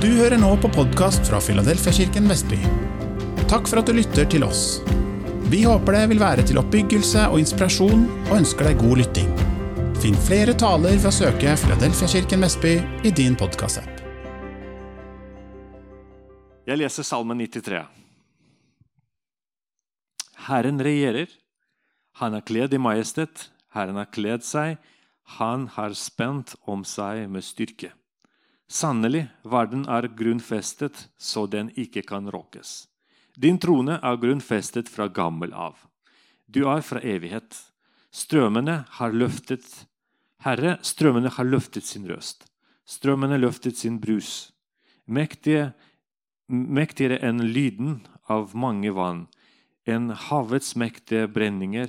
Du 0.00 0.06
hører 0.16 0.38
nå 0.40 0.54
på 0.56 0.68
podkast 0.72 1.26
fra 1.28 1.36
Filadelfiakirken 1.44 2.24
Vestby. 2.30 2.56
Takk 3.50 3.66
for 3.68 3.82
at 3.82 3.90
du 3.90 3.92
lytter 3.92 4.24
til 4.32 4.46
oss. 4.46 4.78
Vi 5.52 5.58
håper 5.68 5.92
det 5.92 6.06
vil 6.14 6.22
være 6.22 6.46
til 6.48 6.56
oppbyggelse 6.56 7.26
og 7.28 7.36
inspirasjon, 7.42 8.06
og 8.30 8.32
ønsker 8.38 8.70
deg 8.70 8.80
god 8.80 9.02
lytting. 9.02 9.28
Finn 10.00 10.16
flere 10.24 10.54
taler 10.56 10.96
ved 10.96 11.10
å 11.10 11.12
søke 11.12 11.52
Filadelfiakirken 11.66 12.40
Vestby 12.46 12.72
i 13.04 13.12
din 13.12 13.36
podkastapp. 13.36 14.00
Jeg 16.64 16.80
leser 16.80 17.04
Salmen 17.04 17.44
93. 17.44 17.84
Herren 20.48 20.80
regjerer. 20.80 21.28
Han 22.24 22.40
er 22.40 22.48
kledd 22.48 22.72
i 22.72 22.80
majestet. 22.80 23.50
Herren 23.76 24.00
har 24.00 24.08
kledd 24.08 24.48
seg. 24.48 24.80
Han 25.36 25.68
har 25.76 25.92
spent 25.92 26.56
om 26.64 26.88
seg 26.88 27.26
med 27.28 27.44
styrke. 27.44 27.92
Sannelig, 28.70 29.24
verden 29.42 29.82
er 29.90 30.06
grunnfestet 30.14 31.08
så 31.18 31.48
den 31.50 31.72
ikke 31.74 32.04
kan 32.06 32.28
råkes. 32.30 32.86
Din 33.34 33.58
trone 33.58 33.96
er 33.98 34.18
grunnfestet 34.22 34.88
fra 34.88 35.08
gammel 35.10 35.50
av. 35.50 35.74
Du 36.46 36.62
er 36.70 36.82
fra 36.86 37.02
evighet. 37.02 37.56
Strømmene 38.14 38.84
har 38.98 39.14
løftet 39.14 39.66
Herre, 40.46 40.78
strømmene 40.86 41.32
har 41.34 41.44
løftet 41.44 41.84
sin 41.84 42.06
røst. 42.08 42.46
Strømmene 42.86 43.40
løftet 43.42 43.76
sin 43.76 43.98
brus. 44.00 44.52
Mektige, 45.04 45.72
mektigere 46.48 47.18
enn 47.26 47.42
lyden 47.42 48.00
av 48.30 48.54
mange 48.54 48.94
vann. 48.94 49.26
enn 49.88 50.10
havets 50.12 50.76
mektige 50.76 51.26
brenninger 51.26 51.88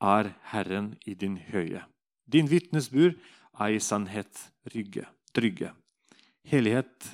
er 0.00 0.30
Herren 0.52 0.94
i 1.04 1.14
din 1.14 1.36
høye. 1.36 1.82
Din 2.24 2.48
vitnesbyrd 2.48 3.18
er 3.60 3.74
i 3.74 3.80
sannhet 3.82 4.46
rygge, 4.72 5.04
trygge. 5.34 5.72
Hellighet 6.48 7.08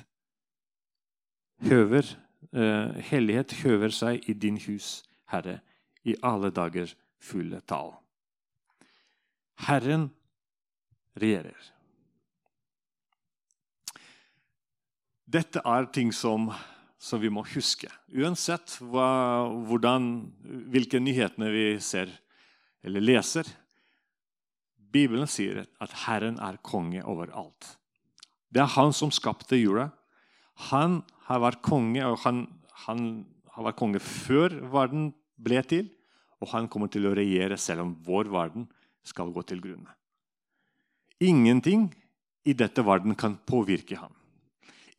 høver, 1.69 2.07
uh, 2.55 2.95
hellighet 3.11 3.53
høver 3.63 3.93
seg 3.93 4.29
i 4.29 4.33
din 4.33 4.57
hus, 4.65 4.99
Herre, 5.29 5.59
i 6.07 6.15
alle 6.25 6.51
dager 6.55 6.95
fulle 7.21 7.61
tall. 7.67 7.93
Herren 9.67 10.07
regjerer. 11.19 11.59
Dette 15.29 15.61
er 15.61 15.89
ting 15.93 16.13
som, 16.15 16.47
som 16.97 17.21
vi 17.21 17.29
må 17.29 17.43
huske. 17.51 17.91
Uansett 18.17 18.79
hva, 18.81 19.45
hvordan, 19.67 20.07
hvilke 20.73 21.01
nyhetene 21.03 21.51
vi 21.53 21.65
ser 21.83 22.09
eller 22.81 23.03
leser. 23.03 23.45
Bibelen 24.89 25.29
sier 25.29 25.67
at 25.83 25.93
Herren 26.07 26.39
er 26.41 26.57
konge 26.65 27.03
over 27.05 27.29
alt. 27.37 27.75
Det 28.49 28.63
er 28.63 28.73
han 28.75 28.93
som 28.95 29.11
skapte 29.13 29.59
jorda. 29.59 29.89
Han 30.69 31.01
har 31.29 31.43
vært 31.43 31.61
konge, 31.65 32.01
og 32.05 32.17
han, 32.25 32.43
han 32.85 33.05
har 33.53 33.69
vært 33.69 33.79
konge 33.79 34.01
før 34.03 34.57
verden 34.73 35.11
ble 35.37 35.61
til. 35.69 35.87
Og 36.39 36.53
han 36.53 36.69
kommer 36.71 36.91
til 36.91 37.07
å 37.07 37.15
regjere 37.15 37.57
selv 37.59 37.83
om 37.83 37.95
vår 38.05 38.29
verden 38.31 38.69
skal 39.05 39.31
gå 39.35 39.43
til 39.47 39.61
grunne. 39.63 39.91
Ingenting 41.19 41.89
i 42.47 42.55
dette 42.55 42.83
verden 42.85 43.15
kan 43.19 43.35
påvirke 43.45 43.97
ham. 43.99 44.13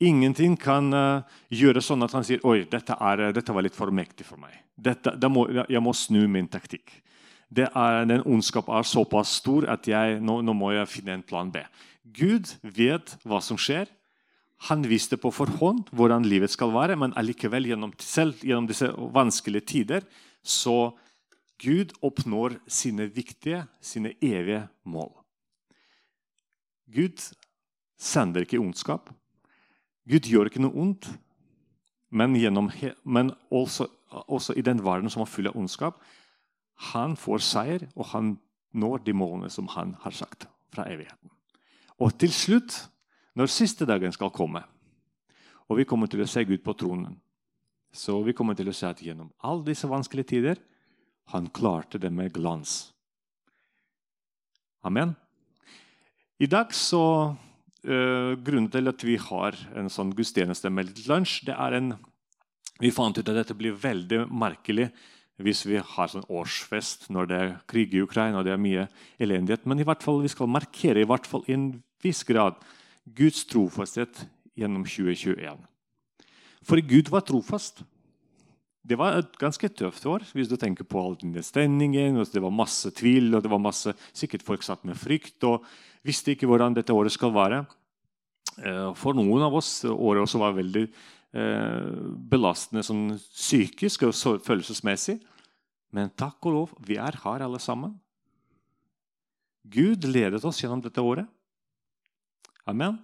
Ingenting 0.00 0.54
kan 0.56 0.88
uh, 0.96 1.24
gjøre 1.52 1.82
sånn 1.84 2.04
at 2.06 2.14
han 2.16 2.24
sier 2.24 2.40
oi, 2.48 2.62
dette, 2.68 2.94
er, 2.96 3.26
dette 3.36 3.52
var 3.52 3.64
litt 3.66 3.76
for 3.76 3.92
mektig 3.92 4.24
for 4.28 4.40
meg. 4.40 4.54
Dette, 4.80 5.12
må, 5.28 5.44
jeg 5.68 5.82
må 5.84 5.92
snu 5.96 6.22
min 6.28 6.48
taktikk. 6.48 6.92
Er, 7.50 8.04
den 8.08 8.22
ondskap 8.24 8.70
er 8.72 8.86
såpass 8.86 9.34
stor 9.40 9.66
at 9.68 9.88
jeg, 9.90 10.20
nå, 10.24 10.38
nå, 10.46 10.54
må 10.56 10.70
jeg 10.72 10.88
finne 10.88 11.18
en 11.18 11.26
plan 11.26 11.50
B. 11.52 11.60
Gud 12.04 12.54
vet 12.62 13.16
hva 13.24 13.40
som 13.44 13.58
skjer. 13.60 13.88
Han 14.68 14.84
visste 14.88 15.16
på 15.20 15.32
forhånd 15.32 15.88
hvordan 15.96 16.26
livet 16.28 16.52
skal 16.52 16.72
være, 16.74 16.96
men 17.00 17.14
allikevel 17.16 17.70
gjennom, 17.70 17.94
selv 18.00 18.42
gjennom 18.44 18.68
disse 18.68 18.90
vanskelige 18.92 19.68
tider 19.72 20.04
så 20.42 20.92
Gud 21.60 21.92
oppnår 22.04 22.56
sine 22.68 23.06
viktige, 23.12 23.66
sine 23.80 24.14
evige 24.24 24.66
mål. 24.84 25.12
Gud 26.90 27.20
sender 28.00 28.44
ikke 28.44 28.60
ondskap. 28.60 29.10
Gud 30.08 30.28
gjør 30.28 30.48
ikke 30.48 30.62
noe 30.64 30.76
ondt. 30.76 31.10
Men, 32.10 32.34
gjennom, 32.34 32.70
men 33.04 33.30
også, 33.54 33.86
også, 34.10 34.56
i 34.58 34.64
den 34.66 34.80
verden 34.82 35.12
som 35.12 35.22
er 35.22 35.30
full 35.30 35.46
av 35.46 35.54
ondskap, 35.56 36.00
han 36.90 37.14
får 37.20 37.44
seier, 37.44 37.84
og 37.94 38.08
han 38.10 38.32
når 38.74 39.04
de 39.06 39.14
målene 39.14 39.50
som 39.52 39.68
han 39.76 39.94
har 40.02 40.16
sagt 40.16 40.48
fra 40.74 40.88
evigheten. 40.90 41.30
Og 42.00 42.14
til 42.16 42.32
slutt, 42.32 42.76
når 43.36 43.52
siste 43.52 43.86
dagen 43.88 44.12
skal 44.12 44.32
komme, 44.32 44.62
og 45.68 45.78
vi 45.78 45.86
kommer 45.86 46.08
til 46.10 46.24
å 46.24 46.28
se 46.28 46.42
Gud 46.48 46.64
på 46.64 46.74
tronen, 46.74 47.14
så 47.92 48.20
vi 48.24 48.34
kommer 48.36 48.56
til 48.58 48.70
å 48.70 48.74
se 48.74 48.88
at 48.88 49.02
gjennom 49.02 49.30
alle 49.46 49.66
disse 49.70 49.88
vanskelige 49.90 50.32
tider 50.32 50.60
han 51.30 51.50
klarte 51.54 51.98
det 52.02 52.10
med 52.14 52.32
glans. 52.34 52.92
Amen. 54.86 55.12
I 56.40 56.48
dag 56.48 56.72
så 56.74 57.04
uh, 57.30 58.32
Grunnen 58.40 58.70
til 58.72 58.88
at 58.90 59.02
vi 59.04 59.18
har 59.20 59.58
en 59.76 59.90
sånn 59.92 60.14
gudstjeneste 60.16 60.70
med 60.72 60.88
litt 60.88 61.04
lunsj, 61.10 61.42
det 61.50 61.56
er 61.58 61.76
en 61.78 61.92
Vi 62.80 62.88
fant 62.88 63.12
ut 63.12 63.28
at 63.28 63.36
dette 63.36 63.52
blir 63.52 63.74
veldig 63.76 64.22
merkelig 64.32 64.86
hvis 65.44 65.66
vi 65.68 65.76
har 65.76 66.08
sånn 66.08 66.24
årsfest 66.32 67.10
når 67.12 67.26
det 67.28 67.36
er 67.36 67.50
krig 67.68 67.92
i 67.92 68.00
Ukraina 68.00 68.40
og 68.40 68.46
det 68.46 68.54
er 68.54 68.60
mye 68.60 68.86
elendighet. 69.20 69.66
Men 69.68 69.80
i 69.80 69.84
hvert 69.84 70.00
fall, 70.04 70.22
vi 70.24 70.32
skal 70.32 70.48
markere 70.48 71.02
i 71.02 71.08
hvert 71.08 71.28
fall 71.28 71.44
en 71.52 71.66
viss 72.04 72.22
grad 72.26 72.58
Guds 73.04 73.44
trofasthet 73.48 74.24
gjennom 74.58 74.84
2021. 74.84 75.58
For 76.66 76.80
Gud 76.84 77.08
var 77.12 77.24
trofast. 77.26 77.82
Det 78.80 78.96
var 78.96 79.18
et 79.18 79.36
ganske 79.40 79.68
tøft 79.76 80.06
år 80.08 80.24
hvis 80.32 80.48
du 80.48 80.56
tenker 80.60 80.86
på 80.88 81.00
all 81.00 81.16
den 81.20 81.36
stemningen. 81.44 82.18
Det 82.24 82.42
var 82.42 82.54
masse 82.54 82.92
tvil, 82.96 83.34
og 83.34 83.44
det 83.44 83.52
var 83.52 83.62
masse, 83.62 83.94
sikkert 84.12 84.44
folk 84.46 84.64
satt 84.64 84.84
med 84.88 84.98
frykt 84.98 85.44
og 85.48 85.64
visste 86.06 86.32
ikke 86.32 86.48
hvordan 86.48 86.76
dette 86.76 86.94
året 86.96 87.12
skal 87.12 87.34
være. 87.34 87.64
Eh, 88.60 88.90
for 88.98 89.16
noen 89.16 89.44
av 89.46 89.56
oss 89.56 89.82
året 89.84 90.24
også 90.24 90.40
var 90.40 90.56
veldig 90.56 90.84
eh, 90.86 91.90
belastende 92.32 92.84
sånn 92.86 93.04
psykisk 93.18 94.08
og 94.08 94.16
følelsesmessig. 94.46 95.18
Men 95.94 96.12
takk 96.14 96.38
og 96.46 96.54
lov, 96.54 96.72
vi 96.86 96.96
er 97.02 97.18
her 97.24 97.44
alle 97.44 97.60
sammen. 97.62 97.96
Gud 99.70 100.06
ledet 100.08 100.44
oss 100.46 100.62
gjennom 100.62 100.82
dette 100.82 101.02
året. 101.04 101.28
Amen. 102.70 102.98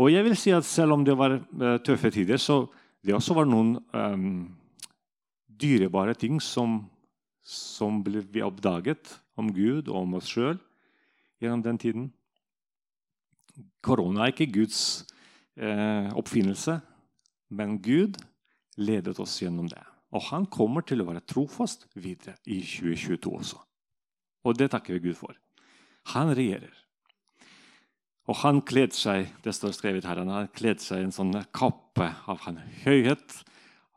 Og 0.00 0.08
jeg 0.12 0.24
vil 0.24 0.36
si 0.40 0.52
at 0.54 0.66
selv 0.66 0.96
om 0.96 1.04
det 1.04 1.16
var 1.18 1.36
uh, 1.36 1.76
tøffe 1.84 2.10
tider, 2.10 2.40
så 2.40 2.64
det 3.04 3.14
også 3.14 3.36
var 3.36 3.48
noen 3.48 3.76
um, 3.92 4.48
dyrebare 5.46 6.14
ting 6.18 6.40
som, 6.42 6.80
som 7.44 8.00
ble 8.04 8.22
vi 8.32 8.42
oppdaget 8.44 9.18
om 9.38 9.50
Gud 9.52 9.88
og 9.90 10.02
om 10.04 10.18
oss 10.18 10.30
sjøl 10.32 10.58
gjennom 11.42 11.62
den 11.64 11.80
tiden. 11.82 12.10
Korona 13.82 14.24
er 14.24 14.32
ikke 14.32 14.52
Guds 14.54 15.02
eh, 15.58 16.08
oppfinnelse, 16.16 16.78
men 17.52 17.78
Gud 17.82 18.20
ledet 18.78 19.18
oss 19.20 19.40
gjennom 19.42 19.68
det. 19.70 19.82
Og 20.12 20.22
han 20.30 20.46
kommer 20.46 20.84
til 20.86 21.02
å 21.02 21.08
være 21.08 21.24
trofast 21.26 21.88
videre 21.96 22.36
i 22.46 22.60
2022 22.62 23.32
også. 23.32 23.58
Og 24.46 24.58
det 24.58 24.70
takker 24.72 24.96
vi 24.96 25.08
Gud 25.08 25.18
for. 25.18 25.36
Han 26.14 26.32
regjerer. 26.36 26.72
Og 28.30 28.38
han 28.44 28.60
kledde 28.62 28.94
seg 28.94 29.32
det 29.42 29.54
står 29.56 29.74
skrevet 29.74 30.06
her, 30.06 30.20
han 30.22 30.30
har 30.30 30.50
kledd 30.54 30.82
seg 30.82 31.00
i 31.00 31.06
en 31.08 31.14
sånn 31.14 31.34
kappe 31.54 32.12
av 32.30 32.44
hans 32.46 32.62
høyhet, 32.84 33.38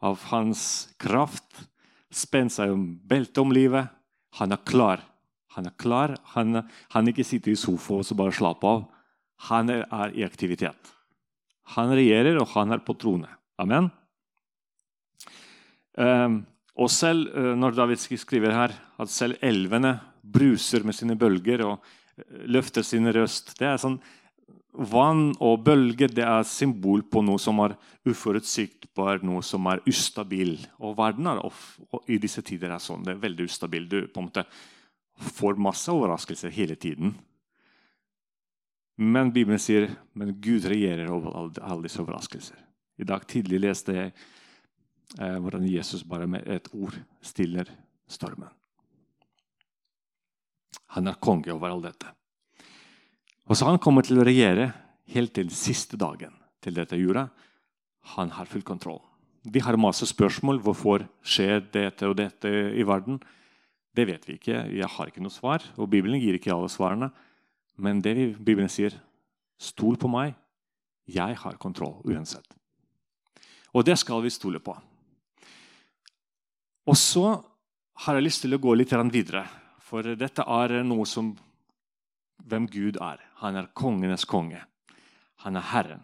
av 0.05 0.23
hans 0.31 0.63
kraft. 1.01 1.65
Spent 2.13 2.53
seg 2.55 2.71
om 2.73 2.87
beltet 3.05 3.41
om 3.43 3.53
livet. 3.53 3.91
Han 4.39 4.55
er 4.55 4.61
klar. 4.65 5.03
Han 5.55 5.69
er 5.69 5.75
klar. 5.79 6.15
Han, 6.33 6.63
han 6.93 7.11
ikke 7.11 7.25
sitter 7.27 7.53
i 7.53 7.59
sofa 7.59 7.99
og 7.99 8.17
bare 8.17 8.35
slapper 8.35 8.71
av. 8.71 8.83
Han 9.49 9.71
er, 9.71 9.85
er, 9.91 10.15
i 10.15 10.25
aktivitet. 10.25 10.91
Han 11.75 11.91
regjerer, 11.95 12.37
og 12.39 12.49
han 12.53 12.73
er 12.75 12.83
på 12.85 12.95
trone. 12.99 13.29
Amen. 13.61 13.89
Um, 15.95 16.41
og 16.75 16.89
selv 16.91 17.31
uh, 17.31 17.53
når 17.57 17.77
David 17.77 18.01
skriver 18.19 18.53
her 18.55 18.73
at 18.99 19.11
selv 19.11 19.39
elvene 19.43 19.95
bruser 20.21 20.83
med 20.83 20.97
sine 20.97 21.15
bølger 21.19 21.63
og 21.67 21.85
løfter 22.47 22.85
sin 22.85 23.09
røst. 23.11 23.55
Det 23.59 23.67
er 23.69 23.81
sånn 23.81 23.99
Vann 24.75 25.29
og 25.39 25.61
bølger 25.63 26.11
det 26.11 26.25
er 26.27 26.41
symbol 26.43 27.05
på 27.07 27.21
noe 27.23 27.39
som 27.39 27.61
er 27.63 27.77
uforutsigbart, 28.09 29.23
noe 29.23 29.39
som 29.45 29.67
er 29.71 29.79
ustabil. 29.87 30.57
Og 30.83 30.97
verden 30.97 31.29
er 31.31 31.39
off, 31.47 31.77
og 31.95 32.03
i 32.11 32.17
disse 32.19 32.43
tider 32.43 32.73
er 32.75 32.83
sånn. 32.83 33.05
Det 33.05 33.13
er 33.13 33.21
veldig 33.21 33.47
ustabil. 33.47 33.87
Du 33.87 34.01
på 34.11 34.19
en 34.19 34.27
måte 34.27 34.43
får 35.15 35.61
masse 35.63 35.87
overraskelser 35.91 36.51
hele 36.51 36.75
tiden. 36.75 37.15
Men 38.99 39.31
Bibelen 39.35 39.59
sier 39.59 39.89
men 40.15 40.35
Gud 40.43 40.67
regjerer 40.67 41.11
over 41.11 41.39
alle 41.39 41.87
disse 41.87 42.03
overraskelser. 42.03 42.59
I 42.99 43.07
dag 43.07 43.23
tidlig 43.27 43.61
leste 43.63 43.95
jeg 43.95 44.11
eh, 44.11 45.39
hvordan 45.39 45.67
Jesus 45.67 46.03
bare 46.07 46.27
med 46.27 46.47
et 46.47 46.67
ord 46.75 46.95
stiller 47.23 47.71
stormen. 48.07 48.51
Han 50.95 51.07
er 51.07 51.19
konge 51.21 51.53
over 51.53 51.71
alt 51.71 51.87
dette. 51.89 52.11
Og 53.45 53.57
så 53.57 53.65
Han 53.65 53.79
kommer 53.79 54.01
til 54.01 54.19
å 54.19 54.25
regjere 54.25 54.73
helt 55.13 55.33
til 55.33 55.49
siste 55.49 55.97
dagen. 55.97 56.33
til 56.65 56.73
dette 56.73 56.97
jorda. 56.97 57.29
Han 58.17 58.31
har 58.31 58.45
full 58.45 58.63
kontroll. 58.63 59.01
Vi 59.45 59.59
har 59.59 59.77
masse 59.77 60.01
spørsmål. 60.01 60.63
Hvorfor 60.65 61.05
skjer 61.21 61.61
dette 61.71 62.07
og 62.09 62.17
dette 62.17 62.49
i 62.49 62.81
verden? 62.81 63.19
Det 63.93 64.07
vet 64.07 64.25
vi 64.25 64.39
ikke. 64.39 64.73
Jeg 64.73 64.89
har 64.89 65.07
ikke 65.07 65.21
noe 65.21 65.29
svar. 65.29 65.61
Og 65.77 65.89
Bibelen 65.89 66.19
gir 66.19 66.33
ikke 66.33 66.49
alle 66.55 66.71
svarene. 66.73 67.11
Men 67.77 68.01
det 68.01 68.15
Bibelen 68.43 68.67
sier, 68.67 68.97
stol 69.59 69.95
på 69.95 70.09
meg. 70.09 70.33
Jeg 71.05 71.37
har 71.37 71.61
kontroll 71.61 72.01
uansett. 72.01 72.47
Og 73.75 73.85
det 73.85 73.99
skal 73.99 74.23
vi 74.23 74.33
stole 74.33 74.57
på. 74.59 74.73
Og 76.85 76.97
så 76.97 77.27
har 78.05 78.17
jeg 78.17 78.25
lyst 78.25 78.41
til 78.41 78.57
å 78.57 78.61
gå 78.61 78.73
litt 78.73 78.93
videre. 79.13 79.45
For 79.85 80.15
dette 80.17 80.41
er 80.41 80.79
noe 80.85 81.05
som 81.05 81.35
hvem 82.45 82.65
Gud 82.71 82.97
er. 83.01 83.21
Han 83.41 83.59
er 83.59 83.69
kongenes 83.77 84.25
konge. 84.25 84.63
Han 85.45 85.59
er 85.59 85.69
Herren. 85.71 86.03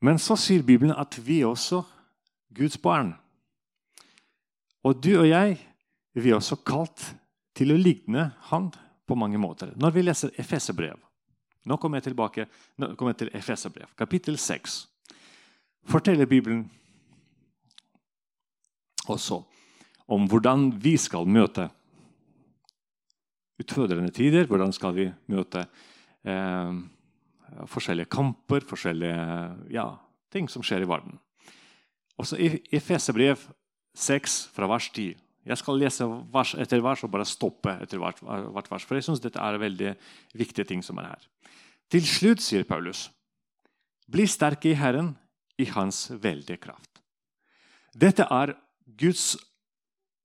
Men 0.00 0.20
så 0.20 0.36
sier 0.40 0.64
Bibelen 0.64 0.92
at 0.96 1.16
vi 1.24 1.40
er 1.40 1.50
også 1.50 1.82
Guds 2.56 2.76
barn. 2.80 3.14
Og 4.84 5.00
du 5.00 5.12
og 5.18 5.28
jeg 5.28 5.58
vi 6.12 6.30
er 6.30 6.40
også 6.40 6.58
kalt 6.66 7.04
til 7.54 7.72
å 7.72 7.78
ligne 7.78 8.30
Han 8.50 8.70
på 9.06 9.14
mange 9.14 9.38
måter. 9.38 9.72
Når 9.76 9.94
vi 9.94 10.02
leser 10.02 10.34
Efeserbrev 10.38 10.98
Nå 11.68 11.76
kommer 11.76 12.00
jeg 12.00 12.08
tilbake 12.08 12.46
nå 12.80 12.94
kommer 12.96 13.12
jeg 13.12 13.18
til 13.20 13.30
Efeserbrev, 13.36 13.90
kapittel 13.92 14.38
6. 14.40 14.78
Forteller 15.84 16.26
Bibelen 16.26 16.62
også 19.04 19.42
om 20.08 20.24
hvordan 20.28 20.70
vi 20.80 20.94
skal 20.96 21.28
møte 21.28 21.68
utfordrende 23.60 24.12
tider. 24.14 24.48
Hvordan 24.50 24.72
skal 24.74 24.96
vi 24.96 25.06
møte 25.30 25.66
eh, 26.24 26.80
forskjellige 27.70 28.10
kamper, 28.10 28.64
forskjellige 28.68 29.16
ja, 29.74 29.86
ting 30.32 30.48
som 30.50 30.64
skjer 30.64 30.84
i 30.84 30.88
verden. 30.88 31.18
Også 32.20 32.38
I 32.38 32.60
Efesebrev 32.76 33.42
6, 33.96 34.38
fra 34.54 34.68
vers 34.70 34.90
10 34.92 35.16
Jeg 35.48 35.56
skal 35.56 35.78
lese 35.80 36.04
vers 36.30 36.52
etter 36.60 36.82
vers 36.84 37.00
og 37.02 37.10
bare 37.10 37.24
stoppe 37.24 37.72
etter 37.80 37.98
hvert, 37.98 38.18
hvert 38.20 38.66
vers. 38.70 38.84
For 38.84 38.98
jeg 38.98 39.06
syns 39.06 39.22
dette 39.24 39.40
er 39.40 39.56
veldig 39.58 39.94
viktige 40.36 40.68
ting 40.68 40.84
som 40.84 41.00
er 41.00 41.14
her. 41.14 41.22
Til 41.90 42.04
slutt, 42.06 42.42
sier 42.44 42.66
Paulus, 42.68 43.08
bli 44.06 44.26
sterke 44.28 44.70
i 44.70 44.76
Herren, 44.76 45.14
i 45.58 45.64
Hans 45.72 46.10
veldige 46.12 46.60
kraft. 46.60 47.00
Dette 47.96 48.28
er 48.30 48.52
Guds 49.00 49.32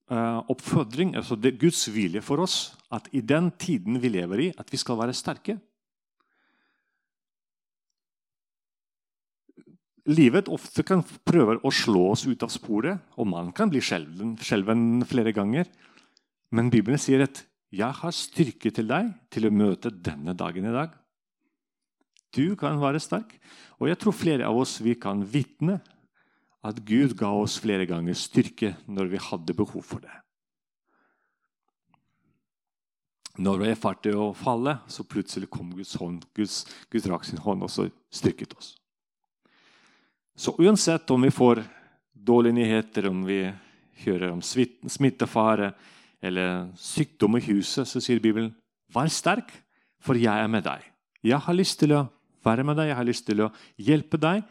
oppfordring, 0.10 1.16
altså 1.18 1.38
det 1.40 1.58
Guds 1.58 1.88
vilje 1.90 2.22
for 2.22 2.44
oss, 2.44 2.76
at 2.94 3.08
i 3.14 3.22
den 3.26 3.50
tiden 3.58 3.98
vi 4.02 4.12
lever 4.14 4.44
i, 4.44 4.52
at 4.58 4.70
vi 4.72 4.78
skal 4.78 5.00
være 5.00 5.16
sterke. 5.18 5.58
Livet 10.06 10.52
ofte 10.54 10.84
kan 10.86 11.02
prøve 11.26 11.58
å 11.66 11.72
slå 11.74 12.12
oss 12.12 12.28
ut 12.30 12.44
av 12.46 12.52
sporet, 12.54 13.02
og 13.18 13.26
man 13.32 13.50
kan 13.58 13.72
bli 13.72 13.82
skjelven 13.82 15.02
flere 15.10 15.34
ganger. 15.34 15.66
Men 16.54 16.70
Bibelen 16.70 17.02
sier 17.02 17.24
at 17.24 17.44
'jeg 17.74 17.92
har 17.92 18.12
styrke 18.12 18.72
til 18.72 18.88
deg 18.88 19.14
til 19.32 19.48
å 19.48 19.52
møte 19.52 19.90
denne 19.90 20.38
dagen 20.38 20.66
i 20.66 20.72
dag'. 20.72 20.94
Du 22.32 22.56
kan 22.56 22.80
være 22.80 23.00
sterk. 23.00 23.40
Og 23.80 23.88
jeg 23.88 23.98
tror 23.98 24.14
flere 24.14 24.46
av 24.46 24.56
oss 24.56 24.80
vi 24.80 24.94
kan 24.94 25.24
vitne 25.24 25.82
at 26.66 26.82
Gud 26.88 27.14
ga 27.20 27.30
oss 27.38 27.60
flere 27.62 27.86
ganger 27.90 28.18
styrke 28.18 28.74
når 28.90 29.12
vi 29.12 29.22
hadde 29.22 29.58
behov 29.58 29.84
for 29.86 30.02
det. 30.02 30.14
Når 33.36 33.60
vi 33.60 33.68
er 33.68 34.08
i 34.08 34.16
å 34.16 34.30
falle, 34.38 34.78
så 34.88 35.04
plutselig 35.04 35.50
kom 35.52 35.74
Guds 35.76 35.98
hånd. 36.00 36.24
Guds, 36.34 36.64
Gud 36.90 37.08
rakk 37.12 37.26
sin 37.28 37.42
hånd 37.44 37.66
og 37.68 37.72
så 37.72 37.90
styrket 38.14 38.56
oss. 38.56 38.76
Så 40.36 40.56
uansett 40.60 41.12
om 41.12 41.22
vi 41.22 41.32
får 41.32 41.62
dårlige 42.16 42.56
nyheter, 42.56 43.10
om 43.10 43.26
vi 43.28 43.42
hører 44.06 44.32
om 44.32 44.42
smittefare 44.42 45.74
eller 46.24 46.72
sykdom 46.80 47.38
i 47.38 47.44
huset, 47.52 47.88
så 47.88 48.02
sier 48.04 48.24
Bibelen 48.24 48.54
vær 48.92 49.12
sterk, 49.12 49.52
for 50.00 50.18
jeg 50.20 50.32
er 50.32 50.52
med 50.52 50.64
deg. 50.66 50.84
Jeg 51.26 51.40
har 51.44 51.58
lyst 51.58 51.80
til 51.82 51.96
å 51.96 52.06
være 52.46 52.64
med 52.64 52.80
deg, 52.80 52.92
jeg 52.92 53.00
har 53.00 53.08
lyst 53.08 53.28
til 53.28 53.44
å 53.46 53.52
hjelpe 53.82 54.20
deg. 54.22 54.44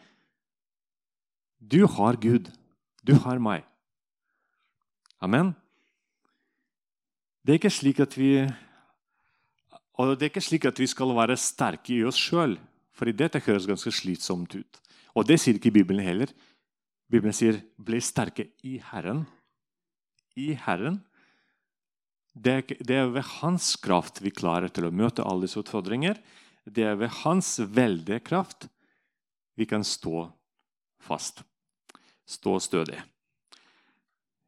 Du 1.65 1.87
har 1.89 2.19
Gud. 2.21 2.51
Du 3.05 3.15
har 3.25 3.41
meg. 3.41 3.65
Amen. 5.25 5.55
Det 7.45 7.55
er 7.55 7.61
ikke 7.61 7.73
slik 7.73 8.01
at 8.05 8.17
vi 8.19 8.45
slik 10.45 10.67
at 10.69 10.81
vi 10.81 10.89
skal 10.91 11.15
være 11.17 11.37
sterke 11.41 11.95
i 11.95 12.05
oss 12.05 12.19
sjøl, 12.19 12.59
for 12.93 13.09
dette 13.09 13.41
høres 13.47 13.69
ganske 13.69 13.93
slitsomt 13.95 14.57
ut. 14.59 14.81
Og 15.15 15.25
det 15.29 15.39
sier 15.41 15.57
ikke 15.57 15.73
Bibelen 15.73 16.05
heller. 16.05 16.29
Bibelen 17.09 17.33
sier 17.33 17.63
'bli 17.79 18.01
sterke 18.01 18.51
i 18.63 18.81
Herren'. 18.81 19.25
I 20.37 20.53
Herren. 20.53 21.01
Er, 22.35 22.61
det 22.63 22.91
er 22.91 23.07
ved 23.07 23.23
Hans 23.41 23.77
kraft 23.77 24.21
vi 24.21 24.31
klarer 24.31 24.69
til 24.69 24.87
å 24.87 24.91
møte 24.91 25.23
alle 25.23 25.47
disse 25.47 25.61
utfordringer. 25.61 26.19
Det 26.67 26.83
er 26.83 26.97
ved 26.97 27.09
Hans 27.23 27.61
veldige 27.61 28.21
kraft 28.21 28.69
vi 29.55 29.65
kan 29.65 29.85
stå 29.85 30.33
fast 30.99 31.45
stå 32.27 32.59
stødig. 32.61 33.01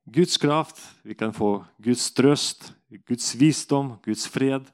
Guds 0.07 0.37
kraft, 0.39 0.79
vi 1.03 1.17
kan 1.19 1.33
få 1.35 1.65
Guds 1.83 2.11
trøst, 2.15 2.71
Guds 3.09 3.33
visdom, 3.39 3.97
Guds 4.05 4.29
fred. 4.31 4.69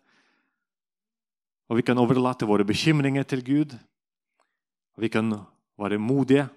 Og 1.69 1.79
vi 1.79 1.85
kan 1.87 1.99
overlate 1.99 2.47
våre 2.47 2.67
bekymringer 2.69 3.25
til 3.25 3.45
Gud. 3.45 3.73
Og 4.93 5.07
vi 5.07 5.09
kan 5.09 5.33
være 5.81 5.99
modige 5.99 6.49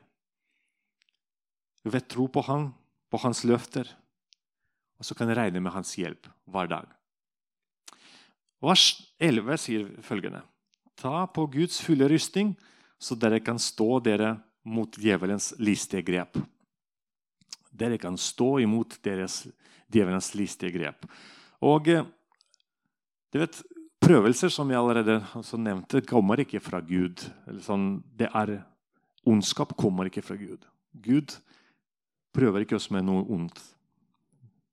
ved 1.86 2.04
tro 2.10 2.26
på 2.28 2.42
Han, 2.50 2.74
på 3.10 3.18
Hans 3.24 3.44
løfter. 3.48 3.88
Og 5.00 5.06
så 5.06 5.16
kan 5.16 5.28
vi 5.30 5.38
regne 5.38 5.62
med 5.62 5.72
Hans 5.72 5.96
hjelp 5.96 6.28
hver 6.52 6.68
dag. 6.68 6.90
Vers 8.66 9.14
11 9.20 9.58
sier 9.62 9.88
følgende.: 10.04 10.42
Ta 10.98 11.26
på 11.28 11.46
Guds 11.48 11.82
fulle 11.84 12.08
rysting, 12.10 12.56
så 13.00 13.16
dere 13.16 13.40
kan 13.40 13.60
stå 13.60 14.00
dere 14.00 14.38
mot 14.66 14.98
djevelens 14.98 15.54
listige 15.62 16.04
grep. 16.06 16.40
Dere 17.76 18.00
kan 18.02 18.18
stå 18.18 18.58
imot 18.64 18.98
deres, 19.06 19.44
djevelens 19.92 20.34
listige 20.36 20.74
grep. 20.76 21.08
Og 21.66 21.90
eh, 21.92 22.06
du 23.34 23.42
vet, 23.42 23.62
Prøvelser 24.06 24.52
som 24.54 24.70
jeg 24.70 24.78
allerede 24.78 25.16
nevnte, 25.58 26.04
kommer 26.06 26.38
ikke 26.44 26.60
fra 26.62 26.78
Gud. 26.86 27.24
Sånn, 27.66 28.04
det 28.14 28.28
er 28.38 28.60
Ondskap 29.26 29.72
kommer 29.80 30.06
ikke 30.06 30.22
fra 30.22 30.36
Gud. 30.38 30.68
Gud 30.94 31.34
prøver 32.36 32.62
ikke 32.62 32.78
oss 32.78 32.92
med 32.94 33.08
noe 33.08 33.24
ondt. 33.34 33.58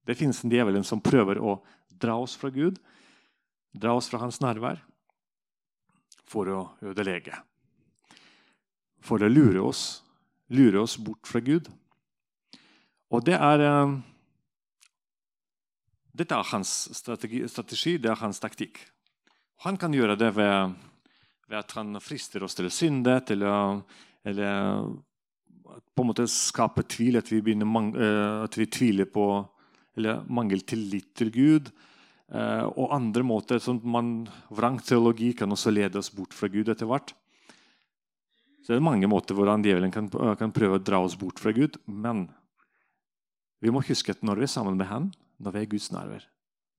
Det 0.04 0.18
fins 0.18 0.42
en 0.42 0.52
djevelen 0.52 0.84
som 0.84 1.00
prøver 1.00 1.40
å 1.40 1.54
dra 1.88 2.18
oss 2.20 2.34
fra 2.36 2.50
Gud, 2.52 2.76
dra 3.72 3.94
oss 3.96 4.10
fra 4.12 4.20
hans 4.20 4.42
nærvær, 4.44 4.82
for 6.28 6.52
å 6.52 6.60
ødelegge 6.84 7.38
for 9.02 9.22
å 9.22 9.30
lure 9.30 9.62
oss, 9.62 10.02
lure 10.54 10.82
oss 10.82 10.96
bort 10.96 11.26
fra 11.28 11.42
Gud. 11.44 11.68
Og 13.12 13.24
det 13.26 13.36
er 13.38 13.66
eh, 13.66 13.98
Dette 16.12 16.36
er 16.36 16.48
hans 16.50 16.70
strategi, 16.92 17.38
strategi, 17.48 17.94
det 17.96 18.10
er 18.12 18.18
hans 18.20 18.36
taktikk. 18.42 18.82
Han 19.64 19.78
kan 19.80 19.94
gjøre 19.96 20.18
det 20.20 20.28
ved, 20.36 20.74
ved 21.48 21.56
at 21.56 21.72
han 21.78 21.96
frister 22.04 22.44
oss 22.44 22.52
til 22.58 22.68
å 22.68 22.72
synde, 22.74 23.14
til 23.24 23.46
å 23.48 23.54
eller 24.28 24.84
på 25.94 26.04
en 26.04 26.10
måte 26.10 26.26
skape 26.30 26.84
tvil, 26.86 27.16
at 27.18 27.30
vi, 27.32 27.40
eh, 27.40 28.42
at 28.44 28.58
vi 28.58 28.66
tviler 28.66 29.08
på 29.08 29.26
eller 29.96 30.22
mangel 30.28 30.62
tillit 30.64 31.14
til 31.14 31.32
Gud. 31.32 31.72
Eh, 32.32 32.64
og 32.64 32.92
andre 32.92 33.22
måter. 33.22 33.58
sånn 33.58 33.80
man, 33.84 34.28
Vrang 34.50 34.78
teologi 34.80 35.32
kan 35.34 35.50
også 35.50 35.70
lede 35.70 35.98
oss 35.98 36.10
bort 36.10 36.32
fra 36.32 36.48
Gud 36.48 36.68
etter 36.68 36.86
hvert. 36.86 37.12
Så 38.62 38.72
det 38.72 38.78
er 38.78 38.84
mange 38.86 39.08
måter 39.10 39.34
hvordan 39.34 39.64
djevelen 39.66 39.90
kan, 39.94 40.06
kan, 40.08 40.54
prøve 40.54 40.78
å 40.78 40.82
dra 40.82 41.00
oss 41.02 41.16
bort 41.18 41.42
fra 41.42 41.50
Gud. 41.54 41.80
Men 41.86 42.28
vi 43.62 43.72
må 43.74 43.82
huske 43.82 44.14
at 44.14 44.22
når 44.22 44.42
vi 44.42 44.46
er 44.46 44.54
sammen 44.54 44.78
med 44.78 44.86
ham, 44.90 45.10
når 45.42 45.56
vi 45.56 45.62
er 45.62 45.70
Guds 45.74 45.90
nerver, 45.94 46.26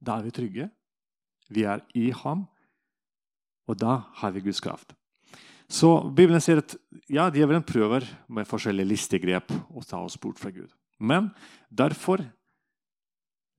da 0.04 0.18
er 0.18 0.28
vi 0.28 0.36
trygge. 0.36 0.70
Vi 1.52 1.66
er 1.68 1.84
i 2.00 2.10
Ham, 2.24 2.46
og 3.68 3.80
da 3.80 3.98
har 4.20 4.32
vi 4.36 4.44
Guds 4.46 4.62
kraft. 4.64 4.96
Så 5.68 5.90
Bibelen 6.16 6.42
sier 6.44 6.62
at 6.62 6.76
ja, 7.12 7.28
djevelen 7.32 7.64
prøver 7.66 8.06
med 8.32 8.48
forskjellige 8.48 8.90
listegrep 8.90 9.52
å 9.52 9.84
ta 9.88 10.00
oss 10.04 10.16
bort 10.20 10.40
fra 10.40 10.52
Gud. 10.56 10.72
Men 11.00 11.32
derfor 11.68 12.24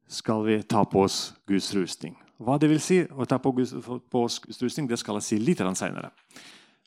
skal 0.08 0.44
vi 0.46 0.58
ta 0.68 0.84
på 0.88 1.04
oss 1.04 1.34
Guds 1.48 1.70
rustning. 1.76 2.16
Hva 2.40 2.58
det 2.60 2.68
vil 2.70 2.82
si 2.82 3.00
å 3.04 3.26
ta 3.28 3.38
på, 3.40 3.52
Guds, 3.56 3.72
på 3.84 4.24
oss 4.26 4.40
Guds 4.44 4.60
rustning, 4.62 4.88
det 4.90 4.98
skal 5.00 5.20
jeg 5.20 5.26
si 5.28 5.40
litt 5.40 5.62
senere. 5.78 6.12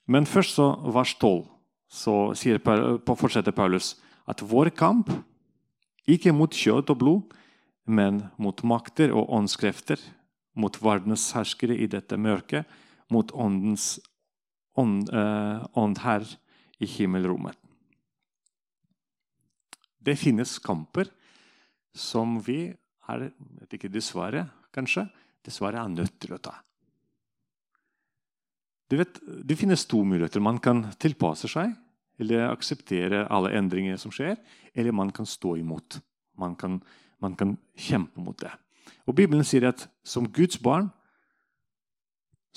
Men 0.07 0.27
først 0.27 0.55
så 0.55 0.71
vers 0.95 1.13
12 1.19 1.45
så 1.87 2.15
sier, 2.35 2.59
fortsetter 3.07 3.55
Paulus 3.55 3.95
at 4.27 4.43
vår 4.43 4.71
kamp 4.75 5.11
ikke 6.07 6.33
mot 6.35 6.51
kjøtt 6.55 6.91
og 6.91 6.99
blod, 6.99 7.35
men 7.87 8.25
mot 8.39 8.59
makter 8.67 9.13
og 9.15 9.31
åndskrefter, 9.35 9.99
mot 10.55 10.75
verdens 10.83 11.29
herskere 11.35 11.75
i 11.75 11.87
dette 11.91 12.17
mørket, 12.19 12.67
mot 13.11 13.31
åndens 13.31 13.97
ånd, 14.75 15.07
eh, 15.11 15.63
ånd 15.75 15.99
her 16.03 16.23
i 16.79 16.87
himmelrommet. 16.87 17.55
Det 19.99 20.15
finnes 20.19 20.57
kamper 20.63 21.09
som 21.95 22.39
vi 22.43 22.73
er 23.07 23.29
ikke 23.71 23.91
dessverre, 23.91 24.45
kanskje, 24.71 25.07
dessverre 25.43 25.81
er 25.83 25.91
nødt 25.91 26.19
til 26.19 26.35
å 26.35 26.41
ta. 26.41 26.55
Du 28.89 28.97
vet, 28.97 29.19
Det 29.43 29.55
finnes 29.55 29.85
to 29.85 30.03
muligheter. 30.03 30.39
Man 30.39 30.59
kan 30.59 30.85
tilpasse 30.99 31.47
seg 31.47 31.75
eller 32.19 32.49
akseptere 32.49 33.27
alle 33.29 33.53
endringer 33.57 33.97
som 33.97 34.11
skjer, 34.11 34.37
eller 34.73 34.95
man 34.95 35.11
kan 35.13 35.25
stå 35.25 35.55
imot. 35.57 35.99
Man 36.37 36.55
kan, 36.55 36.79
man 37.21 37.35
kan 37.35 37.57
kjempe 37.77 38.21
mot 38.21 38.37
det. 38.41 38.51
Og 39.05 39.15
Bibelen 39.15 39.45
sier 39.45 39.69
at 39.69 39.87
som 40.03 40.27
Guds 40.33 40.57
barn 40.57 40.89